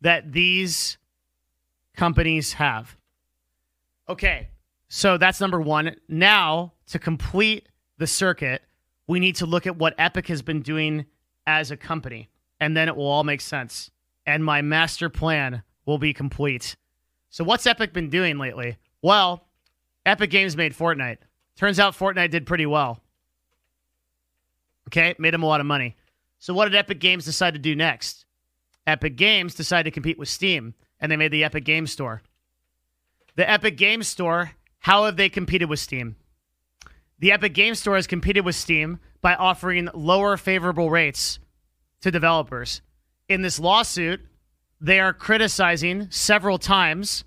that 0.00 0.32
these 0.32 0.96
companies 1.96 2.54
have. 2.54 2.96
Okay, 4.08 4.48
so 4.88 5.18
that's 5.18 5.40
number 5.40 5.60
one. 5.60 5.96
Now, 6.08 6.72
to 6.88 6.98
complete 6.98 7.68
the 7.98 8.06
circuit, 8.06 8.62
we 9.06 9.20
need 9.20 9.36
to 9.36 9.46
look 9.46 9.66
at 9.66 9.76
what 9.76 9.94
Epic 9.98 10.28
has 10.28 10.42
been 10.42 10.62
doing 10.62 11.06
as 11.46 11.70
a 11.70 11.76
company, 11.76 12.30
and 12.60 12.76
then 12.76 12.88
it 12.88 12.96
will 12.96 13.06
all 13.06 13.24
make 13.24 13.40
sense. 13.40 13.90
And 14.26 14.44
my 14.44 14.62
master 14.62 15.08
plan 15.08 15.62
will 15.84 15.98
be 15.98 16.14
complete. 16.14 16.76
So, 17.30 17.44
what's 17.44 17.66
Epic 17.66 17.92
been 17.92 18.10
doing 18.10 18.38
lately? 18.38 18.78
Well, 19.02 19.46
Epic 20.06 20.30
Games 20.30 20.56
made 20.56 20.74
Fortnite. 20.74 21.18
Turns 21.56 21.78
out 21.78 21.96
Fortnite 21.96 22.30
did 22.30 22.46
pretty 22.46 22.66
well. 22.66 23.00
Okay, 24.88 25.14
made 25.18 25.34
them 25.34 25.42
a 25.42 25.46
lot 25.46 25.60
of 25.60 25.66
money. 25.66 25.96
So, 26.38 26.54
what 26.54 26.66
did 26.66 26.74
Epic 26.74 27.00
Games 27.00 27.24
decide 27.24 27.54
to 27.54 27.60
do 27.60 27.74
next? 27.74 28.24
Epic 28.86 29.16
Games 29.16 29.54
decided 29.54 29.84
to 29.84 29.94
compete 29.94 30.18
with 30.18 30.28
Steam, 30.28 30.74
and 31.00 31.10
they 31.10 31.16
made 31.16 31.32
the 31.32 31.44
Epic 31.44 31.64
Games 31.64 31.92
Store. 31.92 32.22
The 33.36 33.48
Epic 33.50 33.76
Games 33.76 34.06
Store, 34.06 34.52
how 34.80 35.04
have 35.04 35.16
they 35.16 35.28
competed 35.28 35.68
with 35.68 35.80
Steam? 35.80 36.16
The 37.18 37.32
Epic 37.32 37.54
Game 37.54 37.74
Store 37.74 37.96
has 37.96 38.06
competed 38.06 38.44
with 38.44 38.56
Steam 38.56 38.98
by 39.20 39.34
offering 39.34 39.88
lower 39.94 40.36
favorable 40.36 40.90
rates 40.90 41.38
to 42.00 42.10
developers. 42.10 42.82
In 43.28 43.42
this 43.42 43.58
lawsuit, 43.58 44.20
they 44.80 45.00
are 45.00 45.12
criticizing 45.12 46.10
several 46.10 46.58
times 46.58 47.24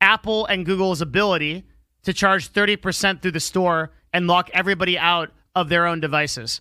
Apple 0.00 0.46
and 0.46 0.64
Google's 0.64 1.00
ability 1.00 1.64
to 2.04 2.12
charge 2.12 2.52
30% 2.52 3.20
through 3.20 3.32
the 3.32 3.40
store 3.40 3.92
and 4.12 4.26
lock 4.26 4.48
everybody 4.54 4.96
out 4.98 5.30
of 5.54 5.68
their 5.68 5.86
own 5.86 6.00
devices, 6.00 6.60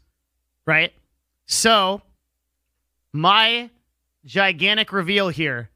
right? 0.66 0.92
So, 1.46 2.02
my 3.14 3.70
gigantic 4.26 4.92
reveal 4.92 5.30
here 5.30 5.70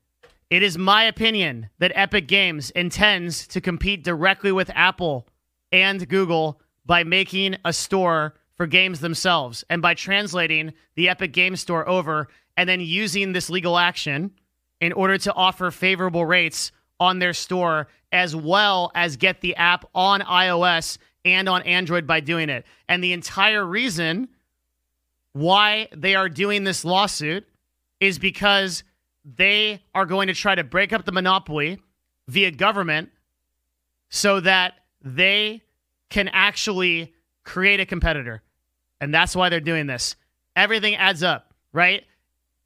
it 0.50 0.64
is 0.64 0.80
my 0.80 1.04
opinion 1.04 1.70
that 1.78 1.92
Epic 1.94 2.28
Games 2.28 2.72
intends 2.72 3.48
to 3.50 3.62
compete 3.62 4.04
directly 4.04 4.52
with 4.52 4.72
Apple 4.74 5.28
and 5.72 6.10
Google 6.10 6.60
by 6.90 7.04
making 7.04 7.56
a 7.64 7.72
store 7.72 8.34
for 8.56 8.66
games 8.66 9.00
themselves 9.00 9.64
and 9.70 9.80
by 9.80 9.94
translating 9.94 10.74
the 10.96 11.08
Epic 11.08 11.32
Game 11.32 11.56
Store 11.56 11.88
over 11.88 12.28
and 12.58 12.68
then 12.68 12.82
using 12.82 13.32
this 13.32 13.48
legal 13.48 13.78
action 13.78 14.32
in 14.82 14.92
order 14.94 15.16
to 15.20 15.32
offer 15.36 15.70
favorable 15.70 16.26
rates 16.26 16.72
on 17.00 17.20
their 17.20 17.32
store 17.32 17.88
as 18.12 18.36
well 18.36 18.92
as 18.96 19.18
get 19.18 19.42
the 19.42 19.56
app 19.56 19.86
on 19.94 20.22
iOS 20.22 20.98
and 21.24 21.48
on 21.48 21.62
Android 21.62 22.08
by 22.08 22.22
doing 22.22 22.50
it. 22.50 22.66
And 22.88 23.04
the 23.04 23.14
entire 23.14 23.64
reason 23.64 24.28
why 25.34 25.90
they 25.96 26.16
are 26.16 26.28
doing 26.28 26.64
this 26.64 26.84
lawsuit 26.84 27.48
is 28.00 28.18
because 28.18 28.84
they 29.24 29.84
are 29.94 30.08
going 30.08 30.26
to 30.28 30.34
try 30.34 30.56
to 30.56 30.64
break 30.64 30.92
up 30.92 31.06
the 31.06 31.12
monopoly 31.12 31.80
via 32.28 32.50
government 32.50 33.12
so 34.10 34.40
that 34.40 34.74
they 35.04 35.62
can 36.10 36.28
actually 36.30 37.14
create 37.44 37.80
a 37.80 37.86
competitor. 37.86 38.42
And 39.02 39.14
that's 39.14 39.36
why 39.36 39.50
they're 39.50 39.60
doing 39.60 39.88
this. 39.88 40.16
Everything 40.56 40.96
adds 40.96 41.24
up, 41.24 41.54
right? 41.72 42.04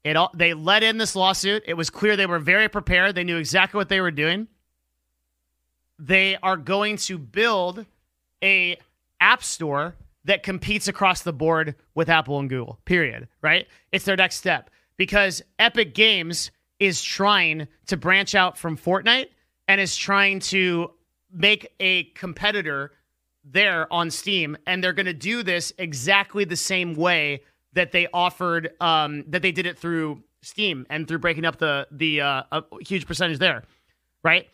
It 0.02 0.16
all, 0.16 0.30
they 0.34 0.52
let 0.52 0.82
in 0.82 0.98
this 0.98 1.16
lawsuit. 1.16 1.62
It 1.66 1.74
was 1.74 1.90
clear 1.90 2.16
they 2.16 2.26
were 2.26 2.38
very 2.38 2.68
prepared. 2.68 3.14
They 3.14 3.24
knew 3.24 3.38
exactly 3.38 3.78
what 3.78 3.88
they 3.88 4.00
were 4.00 4.10
doing. 4.10 4.48
They 5.98 6.36
are 6.42 6.56
going 6.56 6.96
to 6.98 7.18
build 7.18 7.86
a 8.42 8.78
app 9.20 9.42
store 9.42 9.94
that 10.24 10.42
competes 10.42 10.88
across 10.88 11.22
the 11.22 11.32
board 11.32 11.74
with 11.94 12.08
Apple 12.08 12.38
and 12.38 12.48
Google. 12.48 12.78
Period, 12.84 13.28
right? 13.42 13.66
It's 13.92 14.04
their 14.04 14.16
next 14.16 14.36
step 14.36 14.70
because 14.96 15.42
Epic 15.58 15.94
Games 15.94 16.50
is 16.80 17.02
trying 17.02 17.68
to 17.86 17.96
branch 17.96 18.34
out 18.34 18.58
from 18.58 18.76
Fortnite 18.76 19.28
and 19.68 19.80
is 19.80 19.96
trying 19.96 20.40
to 20.40 20.90
make 21.32 21.72
a 21.80 22.04
competitor 22.14 22.92
there 23.44 23.92
on 23.92 24.10
Steam, 24.10 24.56
and 24.66 24.82
they're 24.82 24.92
going 24.92 25.06
to 25.06 25.12
do 25.12 25.42
this 25.42 25.72
exactly 25.78 26.44
the 26.44 26.56
same 26.56 26.94
way 26.94 27.42
that 27.74 27.92
they 27.92 28.06
offered, 28.12 28.70
um, 28.80 29.24
that 29.28 29.42
they 29.42 29.52
did 29.52 29.66
it 29.66 29.78
through 29.78 30.22
Steam 30.42 30.86
and 30.90 31.08
through 31.08 31.18
breaking 31.18 31.44
up 31.44 31.56
the 31.58 31.86
the 31.90 32.20
uh, 32.20 32.42
huge 32.80 33.06
percentage 33.06 33.38
there, 33.38 33.64
right? 34.22 34.48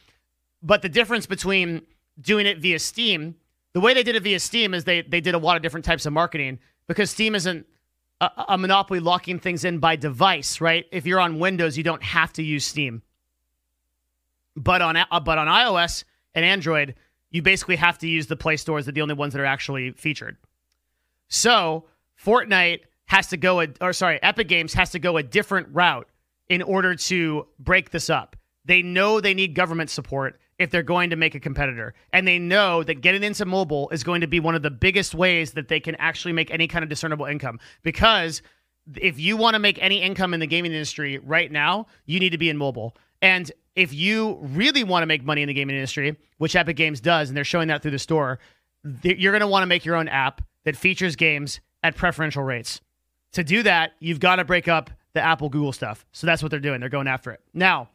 But 0.63 0.83
the 0.83 0.89
difference 0.89 1.27
between 1.27 1.83
doing 2.21 2.47
it 2.47 2.59
via 2.59 2.79
Steam, 2.79 3.35
the 3.73 3.81
way 3.81 3.95
they 3.95 4.03
did 4.03 4.17
it 4.17 4.23
via 4.23 4.41
Steam 4.41 4.75
is 4.75 4.85
they 4.85 5.03
they 5.03 5.21
did 5.21 5.35
a 5.35 5.39
lot 5.39 5.57
of 5.57 5.63
different 5.63 5.85
types 5.85 6.07
of 6.07 6.13
marketing 6.13 6.59
because 6.87 7.11
Steam 7.11 7.35
isn't 7.35 7.67
a, 8.21 8.31
a 8.51 8.59
monopoly 8.59 9.01
locking 9.01 9.39
things 9.39 9.65
in 9.65 9.79
by 9.79 9.97
device, 9.97 10.61
right? 10.61 10.87
If 10.93 11.07
you're 11.07 11.21
on 11.21 11.39
Windows, 11.39 11.77
you 11.77 11.85
don't 11.85 12.03
have 12.03 12.33
to 12.35 12.43
use 12.43 12.65
Steam. 12.65 13.03
But 14.57 14.83
on 14.83 14.97
but 15.25 15.39
on 15.39 15.47
iOS 15.47 16.05
and 16.35 16.45
Android, 16.45 16.95
you 17.31 17.43
basically 17.43 17.77
have 17.77 17.99
to 17.99 18.09
use 18.09 18.27
the 18.27 18.37
Play 18.37 18.57
stores. 18.57 18.87
They're 18.87 18.93
the 18.93 19.03
only 19.03 19.15
ones 19.15 19.33
that 19.33 19.41
are 19.41 19.47
actually 19.47 19.93
featured. 19.93 20.37
So 21.29 21.85
Fortnite 22.23 22.81
has 23.07 23.29
to 23.29 23.37
go, 23.37 23.61
a, 23.61 23.69
or 23.81 23.93
sorry, 23.93 24.23
Epic 24.23 24.49
Games 24.49 24.75
has 24.75 24.91
to 24.91 24.99
go 24.99 25.17
a 25.17 25.23
different 25.23 25.69
route 25.73 26.09
in 26.49 26.63
order 26.63 26.95
to 26.95 27.47
break 27.59 27.91
this 27.91 28.11
up. 28.11 28.37
They 28.65 28.83
know 28.83 29.21
they 29.21 29.35
need 29.35 29.55
government 29.55 29.91
support 29.91 30.39
if 30.59 30.71
they're 30.71 30.83
going 30.83 31.11
to 31.11 31.17
make 31.17 31.35
a 31.35 31.41
competitor. 31.41 31.95
And 32.13 32.29
they 32.29 32.39
know 32.39 32.83
that 32.83 33.01
getting 33.01 33.23
into 33.23 33.47
mobile 33.47 33.89
is 33.91 34.05
going 34.05 34.21
to 34.21 34.27
be 34.27 34.41
one 34.41 34.55
of 34.55 34.63
the 34.63 34.71
biggest 34.71 35.15
ways 35.15 35.53
that 35.53 35.69
they 35.69 35.81
can 35.81 35.95
actually 35.95 36.33
make 36.33 36.51
any 36.51 36.69
kind 36.69 36.83
of 36.83 36.91
discernible 36.91 37.25
income. 37.25 37.59
Because 37.83 38.43
if 38.97 39.19
you 39.19 39.37
want 39.37 39.55
to 39.55 39.59
make 39.59 39.83
any 39.83 40.03
income 40.03 40.35
in 40.35 40.41
the 40.41 40.47
gaming 40.47 40.73
industry 40.73 41.19
right 41.19 41.51
now, 41.51 41.87
you 42.05 42.21
need 42.21 42.31
to 42.31 42.39
be 42.39 42.51
in 42.51 42.59
mobile. 42.59 42.95
And 43.23 43.51
if 43.77 43.93
you 43.93 44.39
really 44.41 44.85
want 44.85 45.03
to 45.03 45.07
make 45.07 45.25
money 45.25 45.43
in 45.43 45.49
the 45.49 45.55
gaming 45.55 45.77
industry, 45.77 46.17
which 46.39 46.57
Epic 46.57 46.77
Games 46.77 47.01
does, 47.01 47.29
and 47.29 47.37
they're 47.37 47.45
showing 47.45 47.69
that 47.69 47.83
through 47.83 47.91
the 47.93 47.99
store, 47.99 48.39
you're 49.03 49.33
going 49.33 49.41
to 49.41 49.47
want 49.47 49.63
to 49.63 49.67
make 49.67 49.85
your 49.85 49.97
own 49.97 50.09
app 50.09 50.43
that 50.65 50.77
features 50.77 51.17
games 51.17 51.61
at 51.83 51.97
preferential 51.97 52.43
rates. 52.43 52.81
To 53.33 53.45
do 53.45 53.63
that, 53.63 53.93
you've 54.01 54.21
got 54.21 54.37
to 54.37 54.45
break 54.45 54.69
up 54.69 54.91
the 55.13 55.21
Apple 55.21 55.49
Google 55.49 55.73
stuff. 55.73 56.05
So 56.13 56.27
that's 56.27 56.43
what 56.43 56.51
they're 56.51 56.61
doing. 56.61 56.81
They're 56.81 56.89
going 56.89 57.09
after 57.09 57.31
it. 57.31 57.41
Now, 57.55 57.89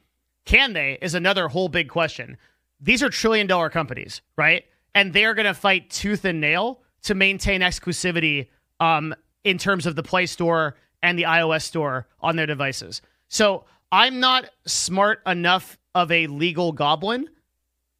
can 0.45 0.73
they 0.73 0.97
is 1.01 1.13
another 1.15 1.47
whole 1.47 1.69
big 1.69 1.89
question. 1.89 2.37
These 2.79 3.01
are 3.01 3.09
trillion 3.09 3.47
dollar 3.47 3.69
companies, 3.69 4.21
right? 4.37 4.65
And 4.93 5.13
they're 5.13 5.33
going 5.33 5.47
to 5.47 5.53
fight 5.53 5.89
tooth 5.89 6.23
and 6.25 6.39
nail 6.39 6.81
to 7.03 7.15
maintain 7.15 7.61
exclusivity 7.61 8.47
um, 8.79 9.13
in 9.43 9.57
terms 9.57 9.85
of 9.85 9.95
the 9.95 10.03
Play 10.03 10.25
Store 10.25 10.75
and 11.01 11.17
the 11.17 11.23
iOS 11.23 11.63
Store 11.63 12.07
on 12.21 12.35
their 12.35 12.45
devices. 12.45 13.01
So 13.35 13.65
I'm 13.91 14.21
not 14.21 14.49
smart 14.65 15.21
enough 15.27 15.77
of 15.93 16.09
a 16.09 16.27
legal 16.27 16.71
goblin 16.71 17.27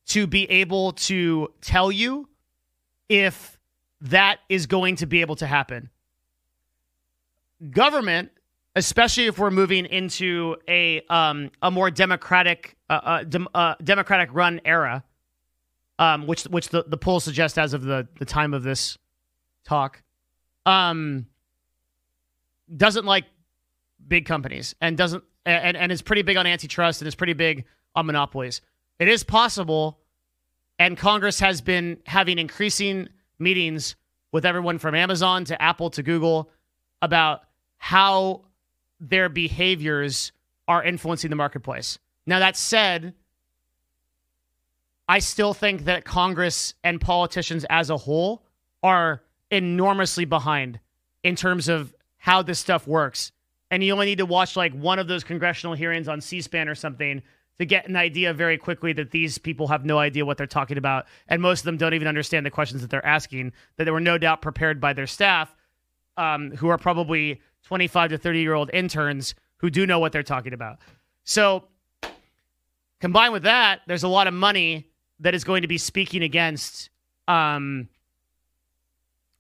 to 0.05 0.27
be 0.27 0.49
able 0.49 0.93
to 0.93 1.51
tell 1.59 1.91
you 1.91 2.29
if 3.09 3.59
that 3.99 4.39
is 4.47 4.65
going 4.65 4.95
to 4.95 5.05
be 5.05 5.19
able 5.19 5.35
to 5.35 5.45
happen. 5.45 5.89
Government, 7.69 8.31
especially 8.77 9.25
if 9.25 9.37
we're 9.37 9.51
moving 9.51 9.85
into 9.87 10.55
a 10.69 11.01
um, 11.09 11.51
a 11.61 11.69
more 11.69 11.91
democratic 11.91 12.77
uh, 12.89 13.23
uh, 13.33 13.39
uh, 13.53 13.75
democratic 13.83 14.29
run 14.31 14.61
era, 14.63 15.03
um, 15.99 16.27
which 16.27 16.43
which 16.43 16.69
the, 16.69 16.85
the 16.87 16.97
polls 16.97 17.25
suggest 17.25 17.59
as 17.59 17.73
of 17.73 17.83
the, 17.83 18.07
the 18.19 18.25
time 18.25 18.53
of 18.53 18.63
this 18.63 18.97
talk, 19.65 20.01
um, 20.65 21.25
doesn't 22.77 23.03
like 23.03 23.25
big 24.07 24.25
companies 24.25 24.75
and 24.81 24.97
doesn't 24.97 25.24
and, 25.45 25.77
and 25.77 25.91
is 25.91 26.01
pretty 26.01 26.21
big 26.21 26.38
on 26.38 26.47
antitrust 26.47 27.01
and 27.01 27.07
is 27.07 27.15
pretty 27.15 27.33
big 27.33 27.65
on 27.95 28.05
monopolies. 28.05 28.62
It 29.00 29.07
is 29.07 29.24
possible, 29.24 30.00
and 30.79 30.97
Congress 30.97 31.39
has 31.39 31.62
been 31.62 32.00
having 32.05 32.39
increasing 32.39 33.09
meetings 33.39 33.95
with 34.31 34.45
everyone 34.45 34.79
from 34.79 34.95
Amazon 34.95 35.45
to 35.45 35.62
Apple 35.62 35.89
to 35.91 36.03
Google 36.03 36.51
about 37.01 37.41
how 37.77 38.45
their 39.00 39.29
behaviors 39.29 40.31
are 40.67 40.83
influencing 40.83 41.29
the 41.29 41.35
marketplace. 41.35 42.00
Now, 42.25 42.39
that 42.39 42.57
said, 42.57 43.13
I 45.07 45.19
still 45.19 45.53
think 45.53 45.85
that 45.85 46.05
Congress 46.05 46.74
and 46.83 47.00
politicians 47.00 47.65
as 47.69 47.89
a 47.89 47.97
whole 47.97 48.43
are 48.81 49.21
enormously 49.51 50.25
behind 50.25 50.79
in 51.24 51.35
terms 51.35 51.67
of 51.67 51.93
how 52.17 52.41
this 52.41 52.59
stuff 52.59 52.88
works. 52.88 53.31
And 53.75 53.84
you 53.84 53.91
only 53.91 54.05
need 54.05 54.20
to 54.20 54.25
watch 54.25 54.55
like 54.55 54.74
one 54.74 55.00
of 55.00 55.10
those 55.10 55.25
congressional 55.25 55.75
hearings 55.75 56.08
on 56.08 56.22
C 56.22 56.39
SPAN 56.39 56.70
or 56.70 56.75
something 56.75 57.22
to 57.60 57.65
get 57.65 57.89
an 57.89 57.98
idea 57.98 58.34
very 58.34 58.58
quickly 58.58 58.94
that 58.94 59.12
these 59.12 59.38
people 59.38 59.67
have 59.67 59.84
no 59.84 60.00
idea 60.00 60.25
what 60.25 60.38
they're 60.38 60.48
talking 60.48 60.77
about. 60.77 61.08
And 61.27 61.41
most 61.41 61.60
of 61.60 61.65
them 61.65 61.75
don't 61.75 61.94
even 61.94 62.08
understand 62.08 62.46
the 62.46 62.50
questions 62.50 62.82
that 62.84 62.89
they're 62.89 63.05
asking, 63.05 63.51
that 63.75 63.84
they 63.84 63.91
were 63.91 64.00
no 64.00 64.17
doubt 64.17 64.41
prepared 64.41 64.79
by 64.79 64.94
their 64.94 65.08
staff, 65.08 65.53
um, 66.15 66.51
who 66.51 66.70
are 66.70 66.77
probably 66.77 67.41
25 67.63 68.12
to 68.12 68.17
30 68.17 68.39
year 68.39 68.53
old 68.53 68.70
interns 68.72 69.36
who 69.58 69.70
do 69.70 69.86
know 69.86 70.00
what 70.00 70.13
they're 70.13 70.24
talking 70.24 70.53
about. 70.53 70.77
So, 71.25 71.65
combined 73.01 73.34
with 73.34 73.44
that, 73.44 73.82
there's 73.88 74.03
a 74.03 74.08
lot 74.08 74.27
of 74.27 74.34
money 74.34 74.88
that 75.20 75.36
is 75.36 75.44
going 75.44 75.63
to 75.63 75.67
be 75.67 75.77
speaking 75.77 76.24
against 76.24 76.91
um, 77.27 77.89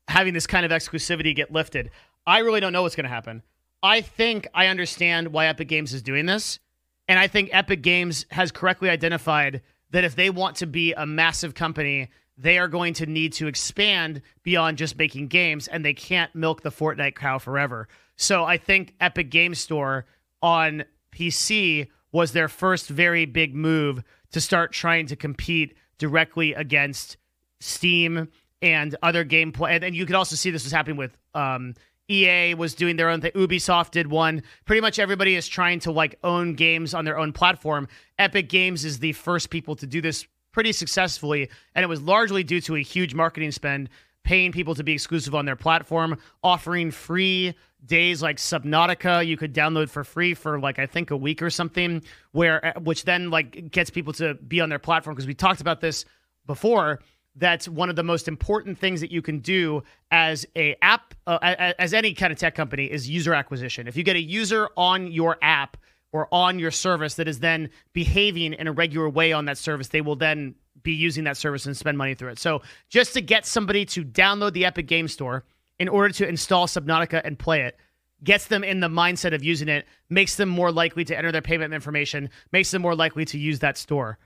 having 0.09 0.33
this 0.33 0.45
kind 0.45 0.65
of 0.65 0.73
exclusivity 0.73 1.33
get 1.33 1.53
lifted. 1.53 1.89
I 2.27 2.39
really 2.39 2.59
don't 2.59 2.73
know 2.73 2.81
what's 2.81 2.97
going 2.97 3.05
to 3.05 3.09
happen. 3.09 3.41
I 3.85 4.01
think 4.01 4.47
I 4.51 4.67
understand 4.67 5.27
why 5.27 5.45
Epic 5.45 5.67
Games 5.67 5.93
is 5.93 6.01
doing 6.01 6.25
this. 6.25 6.59
And 7.07 7.19
I 7.19 7.27
think 7.27 7.51
Epic 7.51 7.83
Games 7.83 8.25
has 8.31 8.51
correctly 8.51 8.89
identified 8.89 9.61
that 9.91 10.03
if 10.03 10.15
they 10.15 10.31
want 10.31 10.55
to 10.57 10.65
be 10.65 10.93
a 10.93 11.05
massive 11.05 11.53
company, 11.53 12.09
they 12.35 12.57
are 12.57 12.67
going 12.67 12.95
to 12.95 13.05
need 13.05 13.33
to 13.33 13.45
expand 13.45 14.23
beyond 14.41 14.79
just 14.79 14.97
making 14.97 15.27
games, 15.27 15.67
and 15.67 15.85
they 15.85 15.93
can't 15.93 16.33
milk 16.33 16.63
the 16.63 16.71
Fortnite 16.71 17.13
cow 17.13 17.37
forever. 17.37 17.87
So 18.15 18.43
I 18.43 18.57
think 18.57 18.95
Epic 18.99 19.29
Game 19.29 19.53
Store 19.53 20.05
on 20.41 20.83
PC 21.11 21.87
was 22.11 22.31
their 22.31 22.47
first 22.47 22.89
very 22.89 23.25
big 23.25 23.53
move 23.53 24.03
to 24.31 24.41
start 24.41 24.71
trying 24.73 25.05
to 25.07 25.15
compete 25.15 25.75
directly 25.99 26.55
against 26.55 27.17
Steam 27.59 28.29
and 28.63 28.95
other 29.03 29.23
gameplay. 29.23 29.75
And, 29.75 29.83
and 29.83 29.95
you 29.95 30.07
could 30.07 30.15
also 30.15 30.35
see 30.35 30.49
this 30.49 30.63
was 30.63 30.73
happening 30.73 30.97
with 30.97 31.15
um, 31.35 31.75
EA 32.09 32.53
was 32.53 32.75
doing 32.75 32.95
their 32.95 33.09
own 33.09 33.21
thing. 33.21 33.31
Ubisoft 33.31 33.91
did 33.91 34.07
one. 34.07 34.43
Pretty 34.65 34.81
much 34.81 34.99
everybody 34.99 35.35
is 35.35 35.47
trying 35.47 35.79
to 35.81 35.91
like 35.91 36.17
own 36.23 36.53
games 36.53 36.93
on 36.93 37.05
their 37.05 37.17
own 37.17 37.33
platform. 37.33 37.87
Epic 38.19 38.49
Games 38.49 38.85
is 38.85 38.99
the 38.99 39.13
first 39.13 39.49
people 39.49 39.75
to 39.75 39.87
do 39.87 40.01
this 40.01 40.25
pretty 40.51 40.71
successfully, 40.71 41.49
and 41.73 41.83
it 41.83 41.87
was 41.87 42.01
largely 42.01 42.43
due 42.43 42.61
to 42.61 42.75
a 42.75 42.81
huge 42.81 43.13
marketing 43.13 43.51
spend, 43.51 43.89
paying 44.23 44.51
people 44.51 44.73
to 44.73 44.83
be 44.83 44.93
exclusive 44.93 45.35
on 45.35 45.45
their 45.45 45.55
platform, 45.55 46.17
offering 46.43 46.91
free 46.91 47.53
days 47.85 48.21
like 48.21 48.37
Subnautica 48.37 49.25
you 49.25 49.37
could 49.37 49.53
download 49.53 49.89
for 49.89 50.03
free 50.03 50.33
for 50.33 50.59
like 50.59 50.79
I 50.79 50.85
think 50.85 51.11
a 51.11 51.17
week 51.17 51.41
or 51.41 51.49
something, 51.49 52.01
where 52.31 52.65
uh, 52.65 52.79
which 52.79 53.03
then 53.03 53.29
like 53.29 53.71
gets 53.71 53.89
people 53.89 54.13
to 54.13 54.35
be 54.35 54.61
on 54.61 54.69
their 54.69 54.79
platform 54.79 55.15
because 55.15 55.27
we 55.27 55.33
talked 55.33 55.61
about 55.61 55.81
this 55.81 56.05
before 56.45 56.99
that's 57.35 57.67
one 57.67 57.89
of 57.89 57.95
the 57.95 58.03
most 58.03 58.27
important 58.27 58.77
things 58.77 59.01
that 59.01 59.11
you 59.11 59.21
can 59.21 59.39
do 59.39 59.83
as 60.11 60.45
a 60.55 60.75
app 60.81 61.13
uh, 61.27 61.37
as 61.77 61.93
any 61.93 62.13
kind 62.13 62.31
of 62.31 62.39
tech 62.39 62.55
company 62.55 62.85
is 62.85 63.09
user 63.09 63.33
acquisition. 63.33 63.87
If 63.87 63.97
you 63.97 64.03
get 64.03 64.15
a 64.15 64.21
user 64.21 64.69
on 64.77 65.11
your 65.11 65.37
app 65.41 65.77
or 66.11 66.27
on 66.31 66.59
your 66.59 66.71
service 66.71 67.15
that 67.15 67.27
is 67.27 67.39
then 67.39 67.69
behaving 67.93 68.53
in 68.53 68.67
a 68.67 68.71
regular 68.71 69.09
way 69.09 69.33
on 69.33 69.45
that 69.45 69.57
service 69.57 69.89
they 69.89 70.01
will 70.01 70.15
then 70.15 70.55
be 70.83 70.93
using 70.93 71.23
that 71.25 71.35
service 71.35 71.65
and 71.65 71.75
spend 71.75 71.97
money 71.97 72.15
through 72.15 72.29
it. 72.29 72.39
So 72.39 72.61
just 72.89 73.13
to 73.13 73.21
get 73.21 73.45
somebody 73.45 73.85
to 73.85 74.05
download 74.05 74.53
the 74.53 74.65
epic 74.65 74.87
game 74.87 75.07
store 75.07 75.43
in 75.79 75.89
order 75.89 76.13
to 76.13 76.27
install 76.27 76.67
subnautica 76.67 77.21
and 77.25 77.37
play 77.37 77.61
it 77.61 77.77
gets 78.23 78.47
them 78.47 78.63
in 78.63 78.79
the 78.79 78.87
mindset 78.87 79.33
of 79.33 79.43
using 79.43 79.67
it 79.67 79.85
makes 80.09 80.35
them 80.35 80.47
more 80.47 80.71
likely 80.71 81.03
to 81.03 81.17
enter 81.17 81.31
their 81.31 81.41
payment 81.41 81.73
information 81.73 82.29
makes 82.53 82.71
them 82.71 82.81
more 82.81 82.95
likely 82.95 83.25
to 83.25 83.37
use 83.37 83.59
that 83.59 83.77
store 83.77 84.17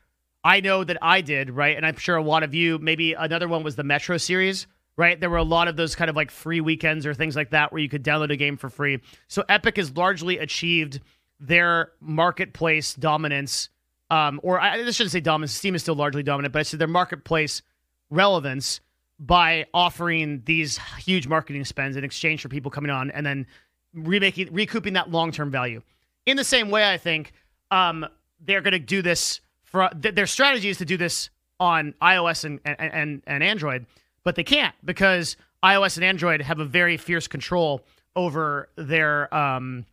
I 0.49 0.61
know 0.61 0.83
that 0.83 0.97
I 0.99 1.21
did, 1.21 1.51
right? 1.51 1.77
And 1.77 1.85
I'm 1.85 1.97
sure 1.97 2.17
a 2.17 2.23
lot 2.23 2.41
of 2.41 2.55
you, 2.55 2.79
maybe 2.79 3.13
another 3.13 3.47
one 3.47 3.61
was 3.61 3.75
the 3.75 3.83
Metro 3.83 4.17
series, 4.17 4.65
right? 4.97 5.19
There 5.19 5.29
were 5.29 5.37
a 5.37 5.43
lot 5.43 5.67
of 5.67 5.75
those 5.75 5.93
kind 5.93 6.09
of 6.09 6.15
like 6.15 6.31
free 6.31 6.59
weekends 6.59 7.05
or 7.05 7.13
things 7.13 7.35
like 7.35 7.51
that 7.51 7.71
where 7.71 7.79
you 7.79 7.87
could 7.87 8.03
download 8.03 8.31
a 8.31 8.35
game 8.35 8.57
for 8.57 8.67
free. 8.67 8.97
So 9.27 9.43
Epic 9.47 9.77
has 9.77 9.95
largely 9.95 10.39
achieved 10.39 11.01
their 11.39 11.91
marketplace 12.01 12.95
dominance, 12.95 13.69
um, 14.09 14.39
or 14.41 14.59
I, 14.59 14.73
I 14.73 14.89
shouldn't 14.89 15.11
say 15.11 15.19
dominance. 15.19 15.53
Steam 15.53 15.75
is 15.75 15.83
still 15.83 15.93
largely 15.93 16.23
dominant, 16.23 16.51
but 16.51 16.61
I 16.61 16.63
said 16.63 16.79
their 16.79 16.87
marketplace 16.87 17.61
relevance 18.09 18.81
by 19.19 19.67
offering 19.71 20.41
these 20.45 20.79
huge 20.97 21.27
marketing 21.27 21.63
spends 21.63 21.95
in 21.95 22.03
exchange 22.03 22.41
for 22.41 22.49
people 22.49 22.71
coming 22.71 22.89
on 22.89 23.11
and 23.11 23.23
then 23.23 23.45
remaking, 23.93 24.51
recouping 24.51 24.93
that 24.93 25.11
long 25.11 25.31
term 25.31 25.51
value. 25.51 25.83
In 26.25 26.37
the 26.37 26.43
same 26.43 26.71
way, 26.71 26.91
I 26.91 26.97
think 26.97 27.33
um, 27.69 28.03
they're 28.43 28.61
going 28.61 28.71
to 28.71 28.79
do 28.79 29.03
this 29.03 29.41
for 29.69 29.89
th- 30.01 30.15
their 30.15 30.27
strategy 30.27 30.69
is 30.69 30.77
to 30.77 30.85
do 30.85 30.97
this 30.97 31.29
on 31.59 31.93
iOS 32.01 32.43
and, 32.43 32.59
and, 32.65 32.77
and, 32.79 33.21
and 33.27 33.43
Android, 33.43 33.85
but 34.23 34.35
they 34.35 34.43
can't 34.43 34.75
because 34.83 35.37
iOS 35.63 35.97
and 35.97 36.05
Android 36.05 36.41
have 36.41 36.59
a 36.59 36.65
very 36.65 36.97
fierce 36.97 37.27
control 37.27 37.83
over 38.15 38.69
their 38.75 39.33
um, 39.33 39.85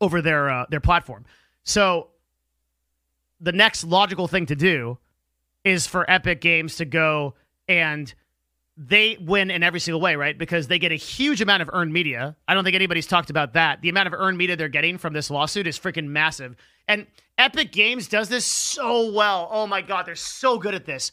over 0.00 0.20
their 0.20 0.50
uh, 0.50 0.66
their 0.68 0.80
platform. 0.80 1.24
So 1.62 2.08
the 3.40 3.52
next 3.52 3.84
logical 3.84 4.28
thing 4.28 4.46
to 4.46 4.56
do 4.56 4.98
is 5.64 5.86
for 5.86 6.08
Epic 6.10 6.40
Games 6.40 6.76
to 6.76 6.84
go 6.84 7.34
and 7.68 8.12
they 8.76 9.16
win 9.20 9.50
in 9.50 9.62
every 9.62 9.78
single 9.78 10.00
way, 10.00 10.16
right? 10.16 10.36
Because 10.36 10.66
they 10.66 10.78
get 10.78 10.90
a 10.90 10.96
huge 10.96 11.40
amount 11.40 11.62
of 11.62 11.70
earned 11.72 11.92
media. 11.92 12.36
I 12.48 12.54
don't 12.54 12.64
think 12.64 12.74
anybody's 12.74 13.06
talked 13.06 13.30
about 13.30 13.52
that. 13.52 13.82
The 13.82 13.88
amount 13.88 14.08
of 14.08 14.14
earned 14.14 14.36
media 14.36 14.56
they're 14.56 14.68
getting 14.68 14.98
from 14.98 15.12
this 15.12 15.30
lawsuit 15.30 15.66
is 15.66 15.78
freaking 15.78 16.08
massive. 16.08 16.56
And 16.88 17.06
Epic 17.38 17.70
Games 17.70 18.08
does 18.08 18.28
this 18.28 18.44
so 18.44 19.12
well. 19.12 19.48
Oh 19.52 19.66
my 19.66 19.80
God, 19.80 20.06
they're 20.06 20.16
so 20.16 20.58
good 20.58 20.74
at 20.74 20.86
this. 20.86 21.12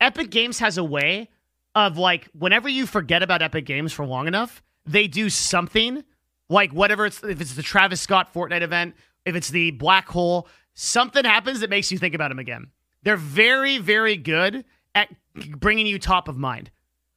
Epic 0.00 0.30
Games 0.30 0.58
has 0.58 0.78
a 0.78 0.84
way 0.84 1.28
of 1.74 1.98
like, 1.98 2.28
whenever 2.38 2.68
you 2.68 2.86
forget 2.86 3.22
about 3.22 3.42
Epic 3.42 3.66
Games 3.66 3.92
for 3.92 4.06
long 4.06 4.26
enough, 4.26 4.62
they 4.86 5.06
do 5.06 5.28
something 5.28 6.02
like 6.48 6.72
whatever 6.72 7.04
it's, 7.04 7.22
if 7.22 7.40
it's 7.40 7.54
the 7.54 7.62
Travis 7.62 8.00
Scott 8.00 8.32
Fortnite 8.32 8.62
event, 8.62 8.94
if 9.26 9.36
it's 9.36 9.50
the 9.50 9.72
black 9.72 10.08
hole, 10.08 10.48
something 10.74 11.24
happens 11.24 11.60
that 11.60 11.68
makes 11.68 11.92
you 11.92 11.98
think 11.98 12.14
about 12.14 12.28
them 12.28 12.38
again. 12.38 12.68
They're 13.02 13.16
very, 13.16 13.78
very 13.78 14.16
good 14.16 14.64
at 14.94 15.10
bringing 15.34 15.86
you 15.86 15.98
top 15.98 16.28
of 16.28 16.38
mind. 16.38 16.70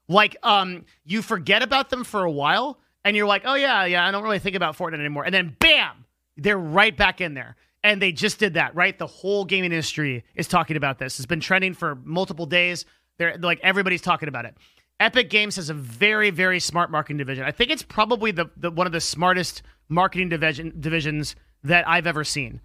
Like, 0.10 0.36
um, 0.43 0.86
you 1.06 1.22
forget 1.22 1.62
about 1.62 1.89
them 1.89 2.04
for 2.04 2.26
a 2.26 2.32
while, 2.32 2.80
and 3.06 3.15
you're 3.15 3.28
like, 3.28 3.43
oh 3.45 3.54
yeah, 3.56 3.86
yeah, 3.86 4.06
I 4.06 4.12
don't 4.12 4.24
really 4.24 4.39
think 4.39 4.58
about 4.58 4.76
Fortnite 4.76 5.00
anymore, 5.00 5.24
and 5.24 5.34
then 5.34 5.56
bam, 5.60 6.06
they're 6.36 6.58
right 6.58 6.95
back 6.95 7.22
in 7.22 7.36
there. 7.36 7.56
And 7.82 8.02
they 8.02 8.12
just 8.12 8.39
did 8.39 8.56
that, 8.56 8.76
right? 8.76 8.98
The 8.98 9.08
whole 9.08 9.45
gaming 9.45 9.72
industry 9.72 10.26
is 10.36 10.50
talking 10.50 10.76
about 10.76 11.00
this. 11.00 11.17
It's 11.17 11.26
been 11.26 11.39
trending 11.39 11.74
for 11.74 11.95
multiple 11.95 12.45
days. 12.45 12.84
They're 13.17 13.38
like 13.38 13.62
everybody's 13.63 14.02
talking 14.02 14.28
about 14.28 14.43
it. 14.43 14.58
Epic 15.00 15.30
Games 15.30 15.56
has 15.56 15.69
a 15.69 15.74
very, 15.74 16.30
very 16.30 16.60
smart 16.60 16.91
marketing 16.91 17.17
division. 17.17 17.45
I 17.45 17.52
think 17.52 17.72
it's 17.72 17.84
probably 17.84 18.32
the, 18.32 18.50
the 18.58 18.69
one 18.69 18.86
of 18.86 18.91
the 18.91 19.00
smartest 19.00 19.62
marketing 19.88 20.28
division 20.28 20.74
divisions 20.78 21.38
that 21.63 21.88
I've 21.88 22.06
ever 22.06 22.26
seen. 22.26 22.60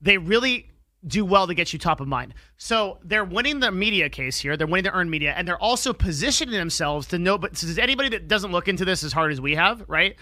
They 0.00 0.16
really 0.16 0.70
do 1.06 1.24
well 1.24 1.46
to 1.46 1.54
get 1.54 1.72
you 1.72 1.78
top 1.78 2.00
of 2.00 2.08
mind. 2.08 2.34
So 2.56 2.98
they're 3.04 3.24
winning 3.24 3.60
the 3.60 3.70
media 3.70 4.08
case 4.08 4.38
here. 4.38 4.56
They're 4.56 4.66
winning 4.66 4.84
the 4.84 4.92
earned 4.92 5.10
media, 5.10 5.34
and 5.36 5.46
they're 5.46 5.62
also 5.62 5.92
positioning 5.92 6.54
themselves 6.54 7.06
to 7.08 7.18
know. 7.18 7.38
But 7.38 7.54
does 7.54 7.78
anybody 7.78 8.08
that 8.10 8.28
doesn't 8.28 8.52
look 8.52 8.68
into 8.68 8.84
this 8.84 9.04
as 9.04 9.12
hard 9.12 9.32
as 9.32 9.40
we 9.40 9.54
have, 9.54 9.84
right? 9.88 10.16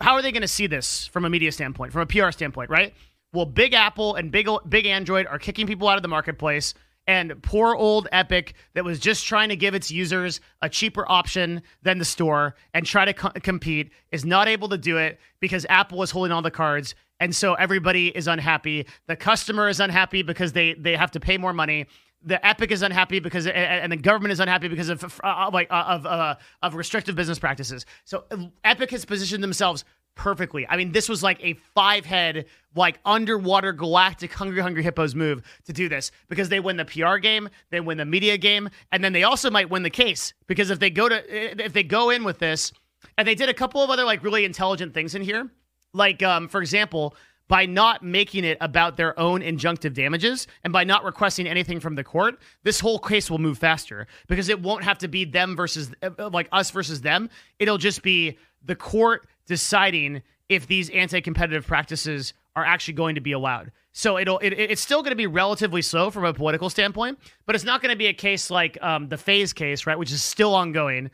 how 0.00 0.14
are 0.14 0.22
they 0.22 0.32
going 0.32 0.42
to 0.42 0.48
see 0.48 0.66
this 0.66 1.06
from 1.06 1.24
a 1.24 1.30
media 1.30 1.52
standpoint, 1.52 1.92
from 1.92 2.02
a 2.02 2.06
PR 2.06 2.30
standpoint, 2.30 2.70
right? 2.70 2.94
Well, 3.32 3.46
Big 3.46 3.74
Apple 3.74 4.14
and 4.14 4.30
Big 4.30 4.48
Big 4.68 4.86
Android 4.86 5.26
are 5.26 5.38
kicking 5.38 5.66
people 5.66 5.88
out 5.88 5.96
of 5.96 6.02
the 6.02 6.08
marketplace 6.08 6.74
and 7.06 7.42
poor 7.42 7.74
old 7.74 8.08
Epic 8.12 8.54
that 8.74 8.84
was 8.84 8.98
just 8.98 9.26
trying 9.26 9.48
to 9.48 9.56
give 9.56 9.74
its 9.74 9.90
users 9.90 10.40
a 10.62 10.68
cheaper 10.68 11.04
option 11.10 11.62
than 11.82 11.98
the 11.98 12.04
store 12.04 12.54
and 12.72 12.86
try 12.86 13.04
to 13.04 13.12
co- 13.12 13.30
compete 13.42 13.90
is 14.10 14.24
not 14.24 14.48
able 14.48 14.68
to 14.68 14.78
do 14.78 14.96
it 14.96 15.20
because 15.40 15.66
Apple 15.68 16.02
is 16.02 16.10
holding 16.10 16.32
all 16.32 16.42
the 16.42 16.50
cards 16.50 16.94
and 17.20 17.34
so 17.34 17.54
everybody 17.54 18.08
is 18.08 18.26
unhappy. 18.26 18.86
The 19.06 19.16
customer 19.16 19.68
is 19.68 19.80
unhappy 19.80 20.22
because 20.22 20.52
they 20.52 20.74
they 20.74 20.96
have 20.96 21.10
to 21.12 21.20
pay 21.20 21.38
more 21.38 21.52
money. 21.52 21.86
The 22.22 22.44
Epic 22.44 22.70
is 22.70 22.82
unhappy 22.82 23.20
because 23.20 23.46
and 23.46 23.92
the 23.92 23.96
government 23.96 24.32
is 24.32 24.40
unhappy 24.40 24.68
because 24.68 24.88
of 24.88 25.20
uh, 25.22 25.50
like 25.52 25.68
uh, 25.70 25.84
of 25.88 26.06
uh, 26.06 26.34
of 26.62 26.74
restrictive 26.74 27.14
business 27.14 27.38
practices. 27.38 27.86
So 28.04 28.24
Epic 28.64 28.90
has 28.90 29.04
positioned 29.04 29.42
themselves 29.42 29.84
perfectly. 30.14 30.66
I 30.68 30.76
mean, 30.76 30.92
this 30.92 31.08
was 31.08 31.22
like 31.22 31.42
a 31.42 31.54
five 31.74 32.04
head, 32.04 32.46
like 32.74 32.98
underwater 33.04 33.72
galactic 33.72 34.32
Hungry 34.32 34.60
Hungry 34.60 34.82
Hippos 34.82 35.14
move 35.14 35.42
to 35.64 35.72
do 35.72 35.88
this 35.88 36.10
because 36.28 36.48
they 36.48 36.60
win 36.60 36.76
the 36.76 36.84
PR 36.84 37.16
game, 37.16 37.48
they 37.70 37.80
win 37.80 37.98
the 37.98 38.04
media 38.04 38.36
game, 38.38 38.68
and 38.92 39.02
then 39.02 39.12
they 39.12 39.22
also 39.22 39.50
might 39.50 39.70
win 39.70 39.82
the 39.82 39.90
case 39.90 40.34
because 40.46 40.70
if 40.70 40.78
they 40.78 40.90
go 40.90 41.08
to 41.08 41.64
if 41.64 41.72
they 41.72 41.82
go 41.82 42.10
in 42.10 42.24
with 42.24 42.38
this, 42.38 42.72
and 43.18 43.26
they 43.26 43.34
did 43.34 43.48
a 43.48 43.54
couple 43.54 43.82
of 43.82 43.90
other 43.90 44.04
like 44.04 44.22
really 44.22 44.44
intelligent 44.44 44.94
things 44.94 45.14
in 45.14 45.22
here, 45.22 45.50
like 45.92 46.22
um, 46.22 46.48
for 46.48 46.60
example. 46.60 47.14
By 47.46 47.66
not 47.66 48.02
making 48.02 48.44
it 48.44 48.56
about 48.62 48.96
their 48.96 49.20
own 49.20 49.42
injunctive 49.42 49.92
damages 49.92 50.46
and 50.64 50.72
by 50.72 50.82
not 50.82 51.04
requesting 51.04 51.46
anything 51.46 51.78
from 51.78 51.94
the 51.94 52.02
court, 52.02 52.40
this 52.62 52.80
whole 52.80 52.98
case 52.98 53.30
will 53.30 53.38
move 53.38 53.58
faster 53.58 54.06
because 54.28 54.48
it 54.48 54.62
won't 54.62 54.82
have 54.82 54.96
to 55.00 55.08
be 55.08 55.26
them 55.26 55.54
versus 55.54 55.92
uh, 56.02 56.30
like 56.30 56.48
us 56.52 56.70
versus 56.70 57.02
them. 57.02 57.28
It'll 57.58 57.76
just 57.76 58.02
be 58.02 58.38
the 58.64 58.74
court 58.74 59.26
deciding 59.46 60.22
if 60.48 60.66
these 60.66 60.90
anti-competitive 60.90 61.66
practices 61.66 62.34
are 62.56 62.64
actually 62.64 62.94
going 62.94 63.14
to 63.16 63.20
be 63.20 63.32
allowed. 63.32 63.72
So 63.92 64.18
it'll 64.18 64.38
it, 64.38 64.50
it's 64.50 64.82
still 64.82 65.02
going 65.02 65.10
to 65.10 65.16
be 65.16 65.26
relatively 65.26 65.82
slow 65.82 66.10
from 66.10 66.24
a 66.24 66.32
political 66.32 66.70
standpoint, 66.70 67.18
but 67.46 67.54
it's 67.54 67.64
not 67.64 67.80
going 67.80 67.92
to 67.92 67.98
be 67.98 68.06
a 68.06 68.12
case 68.12 68.50
like 68.50 68.80
um, 68.82 69.08
the 69.08 69.16
FaZe 69.16 69.52
case, 69.52 69.86
right, 69.86 69.98
which 69.98 70.12
is 70.12 70.22
still 70.22 70.54
ongoing 70.54 71.10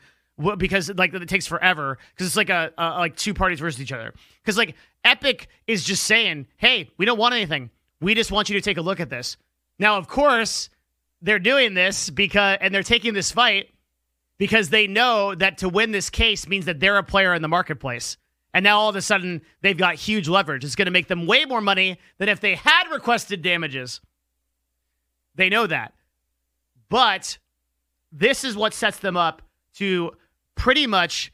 because 0.57 0.89
like 0.95 1.13
it 1.13 1.29
takes 1.29 1.45
forever 1.45 1.97
because 2.13 2.27
it's 2.27 2.35
like 2.35 2.49
a, 2.49 2.71
a 2.77 2.89
like 2.99 3.15
two 3.15 3.33
parties 3.33 3.59
versus 3.59 3.81
each 3.81 3.91
other. 3.91 4.13
Because 4.41 4.57
like 4.57 4.75
Epic 5.03 5.47
is 5.67 5.83
just 5.83 6.03
saying, 6.03 6.47
"Hey, 6.57 6.89
we 6.97 7.05
don't 7.05 7.19
want 7.19 7.35
anything. 7.35 7.69
We 7.99 8.15
just 8.15 8.31
want 8.31 8.49
you 8.49 8.55
to 8.55 8.61
take 8.61 8.77
a 8.77 8.81
look 8.81 8.99
at 8.99 9.09
this." 9.09 9.37
Now, 9.77 9.97
of 9.97 10.07
course, 10.07 10.69
they're 11.21 11.39
doing 11.39 11.73
this 11.73 12.09
because 12.09 12.57
and 12.61 12.73
they're 12.73 12.83
taking 12.83 13.13
this 13.13 13.31
fight 13.31 13.69
because 14.37 14.69
they 14.69 14.87
know 14.87 15.35
that 15.35 15.59
to 15.59 15.69
win 15.69 15.91
this 15.91 16.09
case 16.09 16.47
means 16.47 16.65
that 16.65 16.79
they're 16.79 16.97
a 16.97 17.03
player 17.03 17.33
in 17.35 17.41
the 17.43 17.47
marketplace. 17.47 18.17
And 18.53 18.63
now 18.63 18.79
all 18.79 18.89
of 18.89 18.95
a 18.95 19.01
sudden 19.01 19.41
they've 19.61 19.77
got 19.77 19.95
huge 19.95 20.27
leverage. 20.27 20.63
It's 20.63 20.75
going 20.75 20.87
to 20.87 20.91
make 20.91 21.07
them 21.07 21.25
way 21.25 21.45
more 21.45 21.61
money 21.61 21.99
than 22.17 22.29
if 22.29 22.39
they 22.39 22.55
had 22.55 22.89
requested 22.91 23.41
damages. 23.41 24.01
They 25.35 25.49
know 25.49 25.67
that. 25.67 25.93
But 26.89 27.37
this 28.11 28.43
is 28.43 28.55
what 28.55 28.73
sets 28.73 28.97
them 28.97 29.15
up 29.15 29.41
to 29.75 30.11
pretty 30.55 30.85
much 30.85 31.31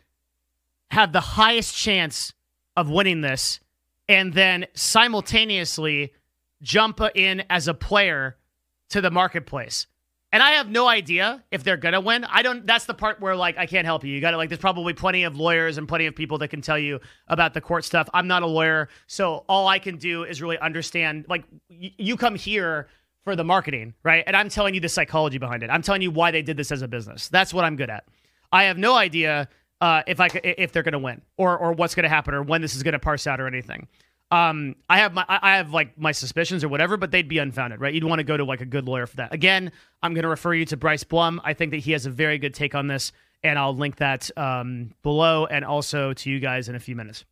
have 0.92 1.12
the 1.12 1.20
highest 1.20 1.76
chance 1.76 2.34
of 2.76 2.90
winning 2.90 3.22
this 3.22 3.60
and 4.08 4.34
then 4.34 4.68
simultaneously 4.74 6.14
jump 6.62 7.02
in 7.16 7.44
as 7.50 7.68
a 7.68 7.74
player 7.74 8.38
to 8.90 9.02
the 9.02 9.12
marketplace. 9.12 9.88
And 10.34 10.44
I 10.44 10.52
have 10.52 10.70
no 10.70 10.88
idea 10.88 11.42
if 11.52 11.64
they're 11.64 11.78
gonna 11.78 12.02
win. 12.02 12.26
I 12.26 12.42
don't. 12.42 12.68
That's 12.68 12.86
the 12.86 12.94
part 12.94 13.22
where 13.22 13.36
like 13.36 13.58
I 13.58 13.66
can't 13.66 13.86
help 13.86 14.04
you. 14.04 14.14
You 14.14 14.20
got 14.20 14.32
to 14.32 14.38
like. 14.38 14.50
There's 14.50 14.60
probably 14.60 14.94
plenty 14.94 15.24
of 15.24 15.38
lawyers 15.38 15.78
and 15.78 15.88
plenty 15.88 16.06
of 16.06 16.16
people 16.16 16.38
that 16.40 16.50
can 16.50 16.62
tell 16.62 16.78
you 16.78 17.00
about 17.30 17.54
the 17.54 17.62
court 17.62 17.86
stuff. 17.86 18.10
I'm 18.14 18.28
not 18.28 18.44
a 18.44 18.48
lawyer, 18.48 18.90
so 19.08 19.46
all 19.48 19.68
I 19.70 19.80
can 19.80 19.96
do 19.98 20.24
is 20.24 20.42
really 20.42 20.58
understand. 20.60 21.26
Like 21.30 21.46
y- 21.70 21.94
you 21.98 22.18
come 22.18 22.36
here 22.36 22.90
for 23.24 23.38
the 23.38 23.44
marketing, 23.46 23.94
right? 24.04 24.24
And 24.28 24.36
I'm 24.36 24.50
telling 24.50 24.74
you 24.74 24.82
the 24.82 24.90
psychology 24.90 25.38
behind 25.38 25.64
it. 25.64 25.70
I'm 25.70 25.82
telling 25.82 26.02
you 26.02 26.12
why 26.12 26.32
they 26.32 26.42
did 26.42 26.58
this 26.58 26.72
as 26.74 26.82
a 26.82 26.88
business. 26.90 27.30
That's 27.30 27.54
what 27.54 27.64
I'm 27.64 27.78
good 27.78 27.90
at. 27.90 28.04
I 28.52 28.66
have 28.66 28.78
no 28.78 28.96
idea 28.96 29.48
uh, 29.80 30.02
if 30.08 30.20
I 30.20 30.28
if 30.44 30.74
they're 30.74 30.84
gonna 30.84 31.00
win 31.00 31.22
or 31.38 31.58
or 31.58 31.72
what's 31.72 31.96
gonna 31.96 32.10
happen 32.10 32.34
or 32.34 32.44
when 32.44 32.62
this 32.62 32.76
is 32.76 32.84
gonna 32.84 33.00
parse 33.00 33.28
out 33.28 33.40
or 33.40 33.48
anything. 33.48 33.88
Um, 34.30 34.76
I 34.90 34.98
have 35.00 35.14
my 35.14 35.24
I 35.28 35.56
have 35.56 35.72
like 35.72 35.98
my 35.98 36.12
suspicions 36.12 36.64
or 36.64 36.68
whatever, 36.68 36.98
but 36.98 37.12
they'd 37.12 37.30
be 37.30 37.38
unfounded, 37.38 37.80
right? 37.80 37.94
You'd 37.94 38.04
want 38.04 38.20
to 38.20 38.26
go 38.26 38.36
to 38.36 38.44
like 38.44 38.60
a 38.60 38.66
good 38.66 38.86
lawyer 38.86 39.06
for 39.06 39.16
that. 39.18 39.34
Again, 39.34 39.72
I'm 40.04 40.14
going 40.14 40.24
to 40.24 40.30
refer 40.30 40.54
you 40.54 40.66
to 40.66 40.78
Bryce 40.78 41.06
Blum. 41.06 41.40
I 41.46 41.54
think 41.54 41.72
that 41.72 41.78
he 41.78 41.94
has 41.94 42.06
a 42.06 42.10
very 42.10 42.38
good 42.38 42.54
take 42.54 42.76
on 42.76 42.88
this, 42.88 43.14
and 43.44 43.58
I'll 43.58 43.76
link 43.76 43.98
that 43.98 44.30
um, 44.38 44.92
below 45.02 45.46
and 45.46 45.64
also 45.64 46.14
to 46.14 46.30
you 46.30 46.40
guys 46.40 46.68
in 46.68 46.76
a 46.76 46.80
few 46.80 46.96
minutes. 46.96 47.24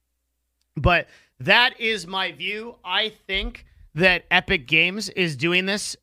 But 0.78 1.08
that 1.40 1.80
is 1.82 2.08
my 2.08 2.32
view. 2.32 2.76
I 2.84 3.10
think 3.28 3.66
that 3.96 4.26
Epic 4.32 4.68
Games 4.68 5.10
is 5.10 5.36
doing 5.36 5.66
this 5.66 5.98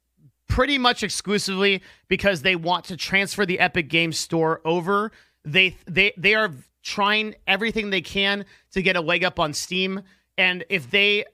pretty 0.48 0.76
much 0.76 1.02
exclusively 1.02 1.82
because 2.08 2.42
they 2.42 2.56
want 2.56 2.84
to 2.86 2.96
transfer 2.96 3.46
the 3.46 3.58
Epic 3.58 3.88
Games 3.88 4.18
store 4.18 4.60
over. 4.66 5.10
They 5.44 5.76
they 5.86 6.12
they 6.18 6.34
are 6.34 6.52
trying 6.82 7.34
everything 7.46 7.88
they 7.88 8.02
can 8.02 8.44
to 8.72 8.82
get 8.82 8.96
a 8.96 9.00
leg 9.00 9.24
up 9.24 9.38
on 9.38 9.54
Steam 9.54 10.02
and 10.42 10.64
if 10.68 10.90
they 10.90 11.24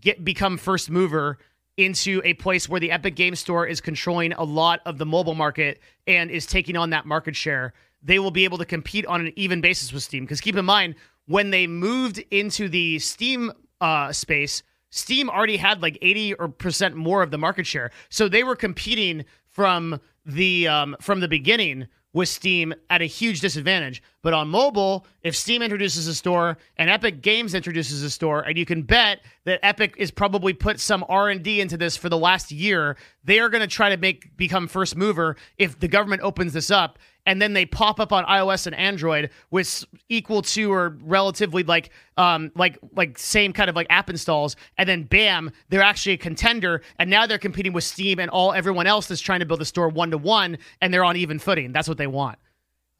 get 0.00 0.24
become 0.24 0.58
first 0.58 0.90
mover 0.90 1.38
into 1.76 2.20
a 2.24 2.34
place 2.34 2.68
where 2.68 2.80
the 2.80 2.90
Epic 2.90 3.14
Game 3.14 3.36
Store 3.36 3.64
is 3.64 3.80
controlling 3.80 4.32
a 4.32 4.42
lot 4.42 4.80
of 4.84 4.98
the 4.98 5.06
mobile 5.06 5.36
market 5.36 5.80
and 6.08 6.32
is 6.32 6.46
taking 6.46 6.76
on 6.76 6.90
that 6.90 7.06
market 7.06 7.36
share, 7.36 7.72
they 8.02 8.18
will 8.18 8.32
be 8.32 8.42
able 8.42 8.58
to 8.58 8.64
compete 8.64 9.06
on 9.06 9.20
an 9.20 9.32
even 9.36 9.60
basis 9.60 9.92
with 9.92 10.02
Steam. 10.02 10.24
Because 10.24 10.40
keep 10.40 10.56
in 10.56 10.64
mind, 10.64 10.96
when 11.26 11.50
they 11.50 11.68
moved 11.68 12.18
into 12.32 12.68
the 12.68 12.98
Steam 12.98 13.52
uh, 13.80 14.12
space, 14.12 14.64
Steam 14.90 15.30
already 15.30 15.56
had 15.56 15.80
like 15.80 15.96
80 16.02 16.34
or 16.34 16.48
percent 16.48 16.96
more 16.96 17.22
of 17.22 17.30
the 17.30 17.38
market 17.38 17.68
share. 17.68 17.92
So 18.08 18.28
they 18.28 18.42
were 18.42 18.56
competing 18.56 19.24
from 19.46 20.00
the 20.26 20.66
um, 20.66 20.96
from 21.00 21.20
the 21.20 21.28
beginning 21.28 21.86
with 22.12 22.28
Steam 22.28 22.74
at 22.90 23.00
a 23.00 23.06
huge 23.06 23.40
disadvantage. 23.40 24.02
But 24.22 24.34
on 24.34 24.48
mobile, 24.48 25.06
if 25.22 25.36
Steam 25.36 25.62
introduces 25.62 26.06
a 26.06 26.14
store 26.14 26.56
and 26.76 26.88
Epic 26.88 27.22
Games 27.22 27.54
introduces 27.54 28.02
a 28.02 28.10
store, 28.10 28.40
and 28.40 28.56
you 28.56 28.64
can 28.64 28.82
bet 28.82 29.20
that 29.44 29.60
Epic 29.62 29.94
is 29.98 30.10
probably 30.10 30.52
put 30.52 30.80
some 30.80 31.04
R&D 31.08 31.60
into 31.60 31.76
this 31.76 31.96
for 31.96 32.08
the 32.08 32.18
last 32.18 32.50
year, 32.50 32.96
they 33.24 33.38
are 33.38 33.48
going 33.48 33.60
to 33.60 33.66
try 33.66 33.90
to 33.90 33.96
make 33.96 34.36
become 34.36 34.66
first 34.66 34.96
mover 34.96 35.36
if 35.58 35.78
the 35.78 35.88
government 35.88 36.22
opens 36.22 36.52
this 36.52 36.70
up 36.70 36.98
and 37.26 37.40
then 37.40 37.52
they 37.52 37.66
pop 37.66 38.00
up 38.00 38.12
on 38.12 38.24
iOS 38.24 38.66
and 38.66 38.74
Android 38.74 39.30
with 39.50 39.84
equal 40.08 40.42
to 40.42 40.72
or 40.72 40.96
relatively 41.02 41.62
like 41.62 41.90
um 42.16 42.50
like 42.56 42.78
like 42.96 43.18
same 43.18 43.52
kind 43.52 43.68
of 43.68 43.76
like 43.76 43.86
app 43.90 44.08
installs 44.08 44.56
and 44.78 44.88
then 44.88 45.02
bam 45.04 45.50
they're 45.68 45.82
actually 45.82 46.14
a 46.14 46.18
contender 46.18 46.82
and 46.98 47.10
now 47.10 47.26
they're 47.26 47.38
competing 47.38 47.72
with 47.72 47.84
Steam 47.84 48.18
and 48.18 48.30
all 48.30 48.52
everyone 48.52 48.86
else 48.86 49.06
that's 49.06 49.20
trying 49.20 49.40
to 49.40 49.46
build 49.46 49.60
a 49.60 49.64
store 49.66 49.88
one 49.88 50.10
to 50.10 50.18
one 50.18 50.56
and 50.80 50.92
they're 50.92 51.04
on 51.04 51.16
even 51.16 51.38
footing. 51.38 51.72
That's 51.72 51.88
what 51.88 51.98
they 51.98 52.06
want. 52.06 52.38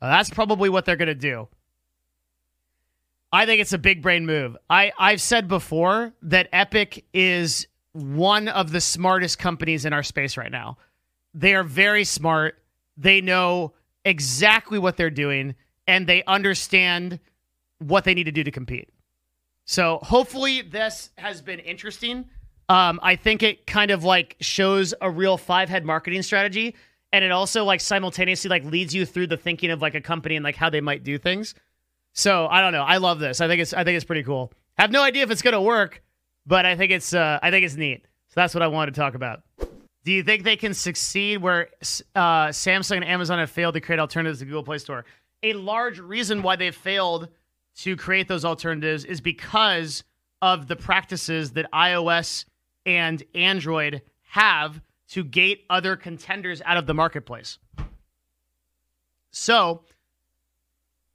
Uh, 0.03 0.09
that's 0.09 0.31
probably 0.31 0.69
what 0.69 0.85
they're 0.85 0.97
going 0.97 1.09
to 1.09 1.15
do 1.15 1.49
I 3.33 3.47
think 3.47 3.61
it's 3.61 3.73
a 3.73 3.79
big 3.79 4.03
brain 4.03 4.27
move 4.27 4.57
I 4.69 4.93
I've 4.99 5.21
said 5.21 5.49
before 5.49 6.13
that 6.23 6.49
Epic 6.53 7.05
is 7.13 7.67
one 7.93 8.49
of 8.49 8.73
the 8.73 8.81
smartest 8.81 9.39
companies 9.39 9.85
in 9.85 9.93
our 9.93 10.03
space 10.03 10.37
right 10.37 10.51
now 10.51 10.79
they 11.35 11.55
are 11.55 11.65
very 11.65 12.05
smart 12.05 12.59
they 12.97 13.21
know 13.21 13.73
exactly 14.05 14.79
what 14.79 14.97
they're 14.97 15.11
doing 15.11 15.55
and 15.87 16.07
they 16.07 16.23
understand 16.25 17.19
what 17.79 18.05
they 18.05 18.15
need 18.15 18.25
to 18.25 18.33
do 18.33 18.45
to 18.45 18.51
compete. 18.51 18.89
So 19.65 19.99
hopefully 20.03 20.63
this 20.63 21.11
has 21.17 21.43
been 21.43 21.59
interesting. 21.59 22.27
Um, 22.69 23.01
I 23.03 23.17
think 23.17 23.43
it 23.43 23.67
kind 23.67 23.91
of 23.91 24.05
like 24.05 24.37
shows 24.41 24.95
a 25.01 25.11
real 25.11 25.37
five 25.37 25.69
head 25.69 25.85
marketing 25.85 26.23
strategy, 26.23 26.77
and 27.13 27.25
it 27.25 27.33
also 27.33 27.65
like 27.65 27.81
simultaneously 27.81 28.49
like 28.49 28.65
leads 28.65 28.95
you 28.95 29.05
through 29.05 29.27
the 29.29 29.37
thinking 29.37 29.71
of 29.71 29.83
like 29.83 29.95
a 29.95 30.01
company 30.01 30.37
and 30.37 30.45
like 30.45 30.57
how 30.57 30.71
they 30.71 30.81
might 30.81 31.03
do 31.03 31.19
things. 31.19 31.55
So 32.13 32.47
I 32.47 32.61
don't 32.61 32.73
know. 32.73 32.83
I 32.83 32.99
love 32.99 33.19
this. 33.19 33.41
I 33.41 33.49
think 33.49 33.63
it's 33.63 33.73
I 33.73 33.85
think 33.85 33.97
it's 33.97 34.05
pretty 34.05 34.23
cool. 34.23 34.53
Have 34.79 34.91
no 34.91 35.03
idea 35.03 35.23
if 35.23 35.31
it's 35.31 35.43
gonna 35.43 35.63
work, 35.63 36.03
but 36.47 36.67
I 36.67 36.77
think 36.77 36.93
it's 36.93 37.15
uh, 37.15 37.39
I 37.43 37.51
think 37.51 37.65
it's 37.65 37.77
neat. 37.77 38.07
So 38.29 38.35
that's 38.37 38.55
what 38.55 38.63
I 38.63 38.69
wanted 38.69 38.95
to 38.95 39.01
talk 39.01 39.15
about. 39.15 39.43
Do 40.05 40.13
you 40.13 40.23
think 40.23 40.45
they 40.45 40.57
can 40.57 40.73
succeed 40.73 41.39
where 41.39 41.69
uh, 42.15 42.49
Samsung 42.49 42.97
and 42.97 43.05
Amazon 43.05 43.39
have 43.39 43.51
failed 43.51 43.75
to 43.75 43.81
create 43.81 43.99
alternatives 43.99 44.39
to 44.39 44.47
Google 44.47 44.63
Play 44.63 44.79
Store? 44.79 45.05
A 45.43 45.53
large 45.53 45.99
reason 45.99 46.43
why 46.43 46.57
they've 46.57 46.75
failed 46.75 47.29
to 47.77 47.97
create 47.97 48.29
those 48.29 48.45
alternatives 48.45 49.05
is 49.05 49.21
because 49.21 50.05
of 50.43 50.69
the 50.69 50.77
practices 50.77 51.53
that 51.53 51.71
iOS 51.73 52.47
and 52.87 53.23
Android 53.35 54.03
have 54.23 54.81
to 55.09 55.25
gate 55.25 55.65
other 55.69 55.97
contenders 55.97 56.63
out 56.65 56.77
of 56.77 56.87
the 56.87 56.95
marketplace. 56.95 57.59
So, 59.33 59.83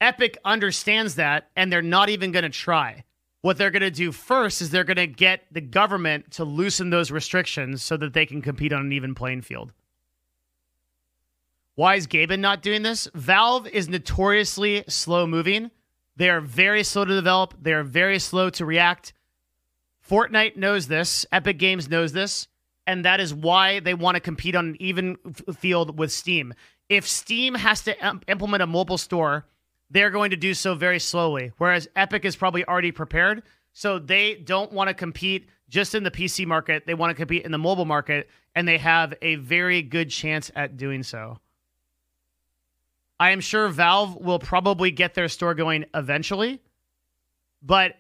Epic 0.02 0.38
understands 0.44 1.16
that, 1.16 1.50
and 1.56 1.72
they're 1.72 1.82
not 1.82 2.10
even 2.10 2.32
going 2.32 2.44
to 2.44 2.50
try 2.50 3.04
what 3.46 3.60
they're 3.60 3.70
going 3.70 3.84
to 3.84 3.92
do 3.92 4.12
first 4.12 4.60
is 4.60 4.72
they're 4.72 4.84
going 4.84 4.98
to 4.98 5.06
get 5.06 5.46
the 5.52 5.62
government 5.62 6.32
to 6.32 6.44
loosen 6.44 6.90
those 6.90 7.12
restrictions 7.12 7.84
so 7.84 7.96
that 7.96 8.12
they 8.12 8.26
can 8.26 8.42
compete 8.42 8.74
on 8.74 8.82
an 8.82 8.92
even 8.92 9.14
playing 9.14 9.44
field. 9.44 9.72
Why 11.76 11.94
is 11.94 12.08
Gaben 12.08 12.40
not 12.40 12.64
doing 12.64 12.82
this? 12.82 13.08
Valve 13.14 13.68
is 13.68 13.88
notoriously 13.88 14.84
slow 14.88 15.28
moving 15.28 15.70
They 16.16 16.32
are 16.32 16.42
very 16.42 16.84
slow 16.84 17.06
to 17.06 17.14
develop. 17.14 17.54
They 17.62 17.74
are 17.74 17.84
very 17.84 18.18
slow 18.18 18.50
to 18.50 18.66
react. 18.66 19.14
Fortnite 20.10 20.56
knows 20.56 20.88
this. 20.88 21.24
Epic 21.32 21.60
Games 21.60 21.88
knows 21.88 22.14
this. 22.14 22.48
And 22.88 23.06
that 23.06 23.20
is 23.20 23.32
why 23.32 23.80
they 23.80 23.94
want 23.94 24.16
to 24.16 24.22
compete 24.22 24.56
on 24.56 24.70
an 24.70 24.78
even 24.80 25.18
field 25.56 26.00
with 26.00 26.12
Steam. 26.12 26.56
If 26.90 27.08
Steam 27.08 27.54
has 27.54 27.84
to 27.84 27.96
um, 28.00 28.22
implement 28.28 28.64
a 28.64 28.68
mobile 28.68 28.98
store, 28.98 29.46
they're 29.90 30.10
going 30.10 30.32
to 30.32 30.38
do 30.38 30.54
so 30.54 30.76
very 30.76 31.00
slowly. 31.00 31.52
Whereas 31.58 31.88
Epic 31.96 32.26
is 32.26 32.36
probably 32.36 32.66
already 32.66 32.92
prepared. 32.92 33.44
So 33.74 34.00
they 34.00 34.36
don't 34.36 34.72
want 34.72 34.88
to 34.88 34.94
compete 34.94 35.50
just 35.70 35.96
in 35.96 36.04
the 36.04 36.12
PC 36.12 36.46
market. 36.46 36.86
They 36.86 36.94
want 36.94 37.12
to 37.12 37.16
compete 37.16 37.44
in 37.46 37.52
the 37.52 37.58
mobile 37.58 37.86
market. 37.86 38.30
And 38.56 38.68
they 38.68 38.78
have 38.78 39.14
a 39.22 39.36
very 39.36 39.82
good 39.82 40.10
chance 40.10 40.52
at 40.56 40.78
doing 40.78 41.04
so. 41.04 41.40
I 43.20 43.32
am 43.32 43.40
sure 43.40 43.70
Valve 43.70 44.18
will 44.18 44.40
probably 44.40 44.92
get 44.92 45.14
their 45.14 45.30
store 45.30 45.54
going 45.56 45.86
eventually, 45.94 46.62
but 47.62 47.96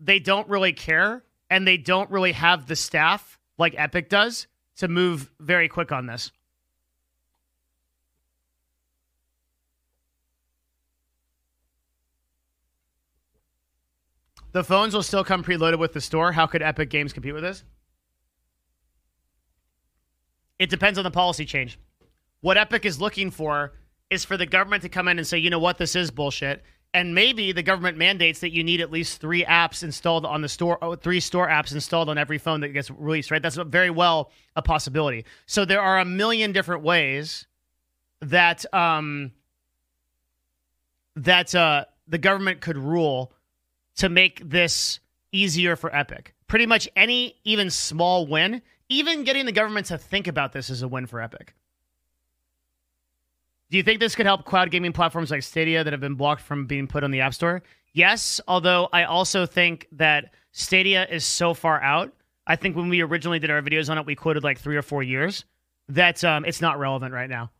they 0.00 0.18
don't 0.18 0.48
really 0.48 0.72
care 0.72 1.22
and 1.50 1.66
they 1.66 1.76
don't 1.76 2.10
really 2.10 2.32
have 2.32 2.66
the 2.66 2.74
staff 2.74 3.38
like 3.56 3.74
Epic 3.78 4.08
does 4.08 4.48
to 4.76 4.88
move 4.88 5.30
very 5.38 5.68
quick 5.68 5.92
on 5.92 6.06
this. 6.06 6.32
The 14.54 14.62
phones 14.62 14.94
will 14.94 15.02
still 15.02 15.24
come 15.24 15.42
preloaded 15.42 15.80
with 15.80 15.94
the 15.94 16.00
store. 16.00 16.30
How 16.30 16.46
could 16.46 16.62
Epic 16.62 16.88
Games 16.88 17.12
compete 17.12 17.34
with 17.34 17.42
this? 17.42 17.64
It 20.60 20.70
depends 20.70 20.96
on 20.96 21.02
the 21.02 21.10
policy 21.10 21.44
change. 21.44 21.76
What 22.40 22.56
Epic 22.56 22.84
is 22.84 23.00
looking 23.00 23.32
for 23.32 23.72
is 24.10 24.24
for 24.24 24.36
the 24.36 24.46
government 24.46 24.84
to 24.84 24.88
come 24.88 25.08
in 25.08 25.18
and 25.18 25.26
say, 25.26 25.38
you 25.38 25.50
know 25.50 25.58
what, 25.58 25.78
this 25.78 25.96
is 25.96 26.12
bullshit. 26.12 26.62
And 26.92 27.16
maybe 27.16 27.50
the 27.50 27.64
government 27.64 27.98
mandates 27.98 28.38
that 28.40 28.52
you 28.52 28.62
need 28.62 28.80
at 28.80 28.92
least 28.92 29.20
three 29.20 29.44
apps 29.44 29.82
installed 29.82 30.24
on 30.24 30.40
the 30.40 30.48
store, 30.48 30.78
oh, 30.80 30.94
three 30.94 31.18
store 31.18 31.48
apps 31.48 31.72
installed 31.72 32.08
on 32.08 32.16
every 32.16 32.38
phone 32.38 32.60
that 32.60 32.68
gets 32.68 32.92
released, 32.92 33.32
right? 33.32 33.42
That's 33.42 33.56
very 33.56 33.90
well 33.90 34.30
a 34.54 34.62
possibility. 34.62 35.24
So 35.46 35.64
there 35.64 35.80
are 35.80 35.98
a 35.98 36.04
million 36.04 36.52
different 36.52 36.84
ways 36.84 37.48
that 38.20 38.72
um, 38.72 39.32
that 41.16 41.52
uh, 41.56 41.86
the 42.06 42.18
government 42.18 42.60
could 42.60 42.78
rule 42.78 43.33
to 43.96 44.08
make 44.08 44.48
this 44.48 45.00
easier 45.32 45.76
for 45.76 45.94
Epic. 45.94 46.34
Pretty 46.46 46.66
much 46.66 46.88
any 46.96 47.36
even 47.44 47.70
small 47.70 48.26
win, 48.26 48.62
even 48.88 49.24
getting 49.24 49.46
the 49.46 49.52
government 49.52 49.86
to 49.86 49.98
think 49.98 50.26
about 50.26 50.52
this 50.52 50.70
is 50.70 50.82
a 50.82 50.88
win 50.88 51.06
for 51.06 51.20
Epic. 51.20 51.54
Do 53.70 53.76
you 53.76 53.82
think 53.82 53.98
this 53.98 54.14
could 54.14 54.26
help 54.26 54.44
cloud 54.44 54.70
gaming 54.70 54.92
platforms 54.92 55.30
like 55.30 55.42
Stadia 55.42 55.82
that 55.82 55.92
have 55.92 56.00
been 56.00 56.14
blocked 56.14 56.42
from 56.42 56.66
being 56.66 56.86
put 56.86 57.02
on 57.02 57.10
the 57.10 57.20
App 57.20 57.34
Store? 57.34 57.62
Yes, 57.92 58.40
although 58.46 58.88
I 58.92 59.04
also 59.04 59.46
think 59.46 59.88
that 59.92 60.32
Stadia 60.52 61.06
is 61.08 61.24
so 61.24 61.54
far 61.54 61.80
out. 61.82 62.12
I 62.46 62.56
think 62.56 62.76
when 62.76 62.88
we 62.88 63.00
originally 63.00 63.38
did 63.38 63.50
our 63.50 63.62
videos 63.62 63.88
on 63.88 63.98
it, 63.98 64.06
we 64.06 64.14
quoted 64.14 64.44
like 64.44 64.58
three 64.58 64.76
or 64.76 64.82
four 64.82 65.02
years. 65.02 65.44
That 65.88 66.22
um, 66.22 66.44
it's 66.44 66.60
not 66.60 66.78
relevant 66.78 67.12
right 67.12 67.28
now. 67.28 67.50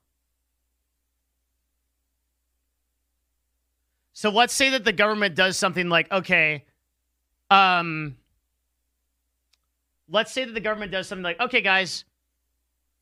So 4.14 4.31
let's 4.31 4.55
say 4.55 4.70
that 4.70 4.85
the 4.85 4.92
government 4.92 5.35
does 5.35 5.59
something 5.59 5.88
like, 5.88 6.11
okay, 6.11 6.64
um, 7.50 8.16
let's 10.09 10.33
say 10.33 10.44
that 10.44 10.53
the 10.53 10.61
government 10.61 10.92
does 10.92 11.09
something 11.09 11.24
like, 11.24 11.40
okay, 11.40 11.61
guys, 11.61 12.05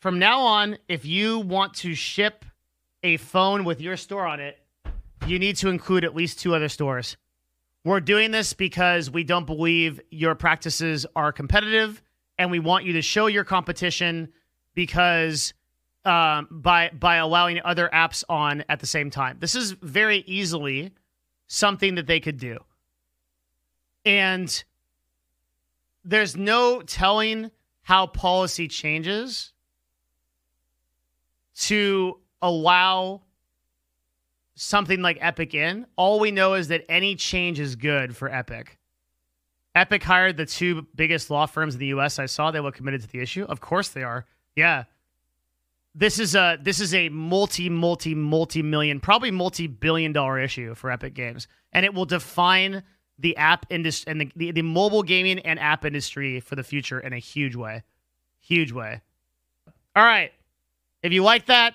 from 0.01 0.19
now 0.19 0.41
on, 0.41 0.79
if 0.89 1.05
you 1.05 1.39
want 1.41 1.75
to 1.75 1.95
ship 1.95 2.47
a 3.03 3.19
phone 3.19 3.65
with 3.65 3.81
your 3.81 3.97
store 3.97 4.27
on 4.27 4.41
it, 4.41 4.59
you 5.27 5.39
need 5.39 5.57
to 5.57 5.69
include 5.69 6.05
at 6.05 6.15
least 6.15 6.41
two 6.41 6.55
other 6.55 6.71
stores. 6.71 7.19
We're 7.85 8.01
doing 8.01 8.31
this 8.31 8.55
because 8.55 9.11
we 9.11 9.23
don't 9.23 9.47
believe 9.47 10.01
your 10.11 10.35
practices 10.35 11.05
are 11.15 11.31
competitive, 11.31 12.03
and 12.39 12.51
we 12.51 12.59
want 12.59 12.85
you 12.87 12.95
to 12.95 13.03
show 13.03 13.27
your 13.27 13.45
competition 13.45 14.33
because 14.75 15.53
um, 16.07 16.49
by 16.51 16.91
by 16.99 17.17
allowing 17.17 17.61
other 17.65 17.91
apps 17.93 18.25
on 18.29 18.65
at 18.69 18.81
the 18.81 18.87
same 18.87 19.11
time. 19.11 19.37
This 19.41 19.55
is 19.55 19.73
very 19.73 20.19
easily 20.27 20.93
something 21.53 21.97
that 21.97 22.07
they 22.07 22.19
could 22.19 22.39
do, 22.39 22.59
and 24.07 24.65
there's 26.03 26.35
no 26.35 26.81
telling 26.81 27.51
how 27.83 28.07
policy 28.07 28.69
changes 28.69 29.53
to 31.55 32.19
allow 32.41 33.21
something 34.55 35.03
like 35.03 35.19
Epic 35.21 35.53
in. 35.55 35.87
All 35.97 36.21
we 36.21 36.31
know 36.31 36.55
is 36.55 36.69
that 36.69 36.85
any 36.89 37.17
change 37.17 37.61
is 37.61 37.77
good 37.77 38.17
for 38.17 38.33
Epic. 38.33 38.79
Epic 39.75 40.03
hired 40.03 40.39
the 40.39 40.47
two 40.47 40.87
biggest 40.95 41.31
law 41.31 41.45
firms 41.47 41.75
in 41.75 41.81
the 41.81 41.87
US 41.89 42.19
I 42.19 42.27
saw. 42.27 42.51
They 42.51 42.61
were 42.61 42.73
committed 42.73 43.03
to 43.03 43.09
the 43.09 43.21
issue. 43.21 43.45
Of 43.45 43.61
course 43.61 43.89
they 43.89 44.03
are. 44.03 44.25
Yeah. 44.57 44.85
This 45.95 46.19
is 46.19 46.35
a 46.35 46.59
this 46.61 46.81
is 46.81 46.95
a 46.95 47.11
multi 47.11 47.69
multi 47.69 48.15
multi 48.15 48.63
million, 48.63 48.99
probably 48.99 49.31
multi 49.31 49.67
billion 49.67 50.13
dollar 50.13 50.39
issue 50.39 50.75
for 50.75 50.91
Epic 50.91 51.13
Games, 51.13 51.49
and 51.73 51.85
it 51.85 51.93
will 51.93 52.07
define 52.07 52.83
the 53.19 53.37
app 53.37 53.67
industry 53.69 54.11
and 54.11 54.21
the, 54.21 54.33
the, 54.35 54.51
the 54.53 54.63
mobile 54.63 55.03
gaming 55.03 55.39
and 55.41 55.61
app 55.61 55.85
industry 55.85 56.41
for 56.41 56.57
the 56.57 56.63
future 56.63 56.99
in 56.99 57.13
a 57.13 57.19
huge 57.19 57.55
way, 57.55 57.83
huge 58.41 58.73
way. 58.73 59.03
All 59.95 60.03
right, 60.03 60.33
if 61.03 61.13
you 61.13 61.23
like 61.23 61.47
that, 61.47 61.75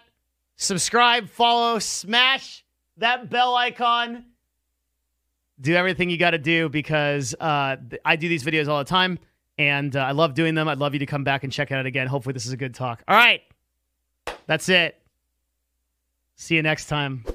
subscribe, 0.56 1.30
follow, 1.30 1.78
smash 1.78 2.66
that 2.98 3.30
bell 3.30 3.56
icon. 3.56 4.26
Do 5.62 5.76
everything 5.76 6.10
you 6.10 6.18
got 6.18 6.32
to 6.32 6.40
do 6.40 6.70
because 6.70 7.36
uh, 7.40 7.78
I 8.04 8.16
do 8.16 8.28
these 8.28 8.44
videos 8.44 8.68
all 8.68 8.80
the 8.80 8.84
time 8.84 9.20
and 9.58 9.96
uh, 9.96 10.00
I 10.00 10.12
love 10.12 10.34
doing 10.34 10.56
them. 10.56 10.68
I'd 10.68 10.78
love 10.78 10.94
you 10.94 11.00
to 11.00 11.06
come 11.06 11.24
back 11.24 11.44
and 11.44 11.54
check 11.54 11.72
it 11.72 11.76
out 11.76 11.86
again. 11.86 12.08
Hopefully, 12.08 12.34
this 12.34 12.46
is 12.46 12.52
a 12.52 12.58
good 12.58 12.74
talk. 12.74 13.04
All 13.08 13.16
right. 13.16 13.42
That's 14.46 14.70
it. 14.70 15.00
See 16.36 16.56
you 16.56 16.64
next 16.64 16.86
time. 16.86 17.26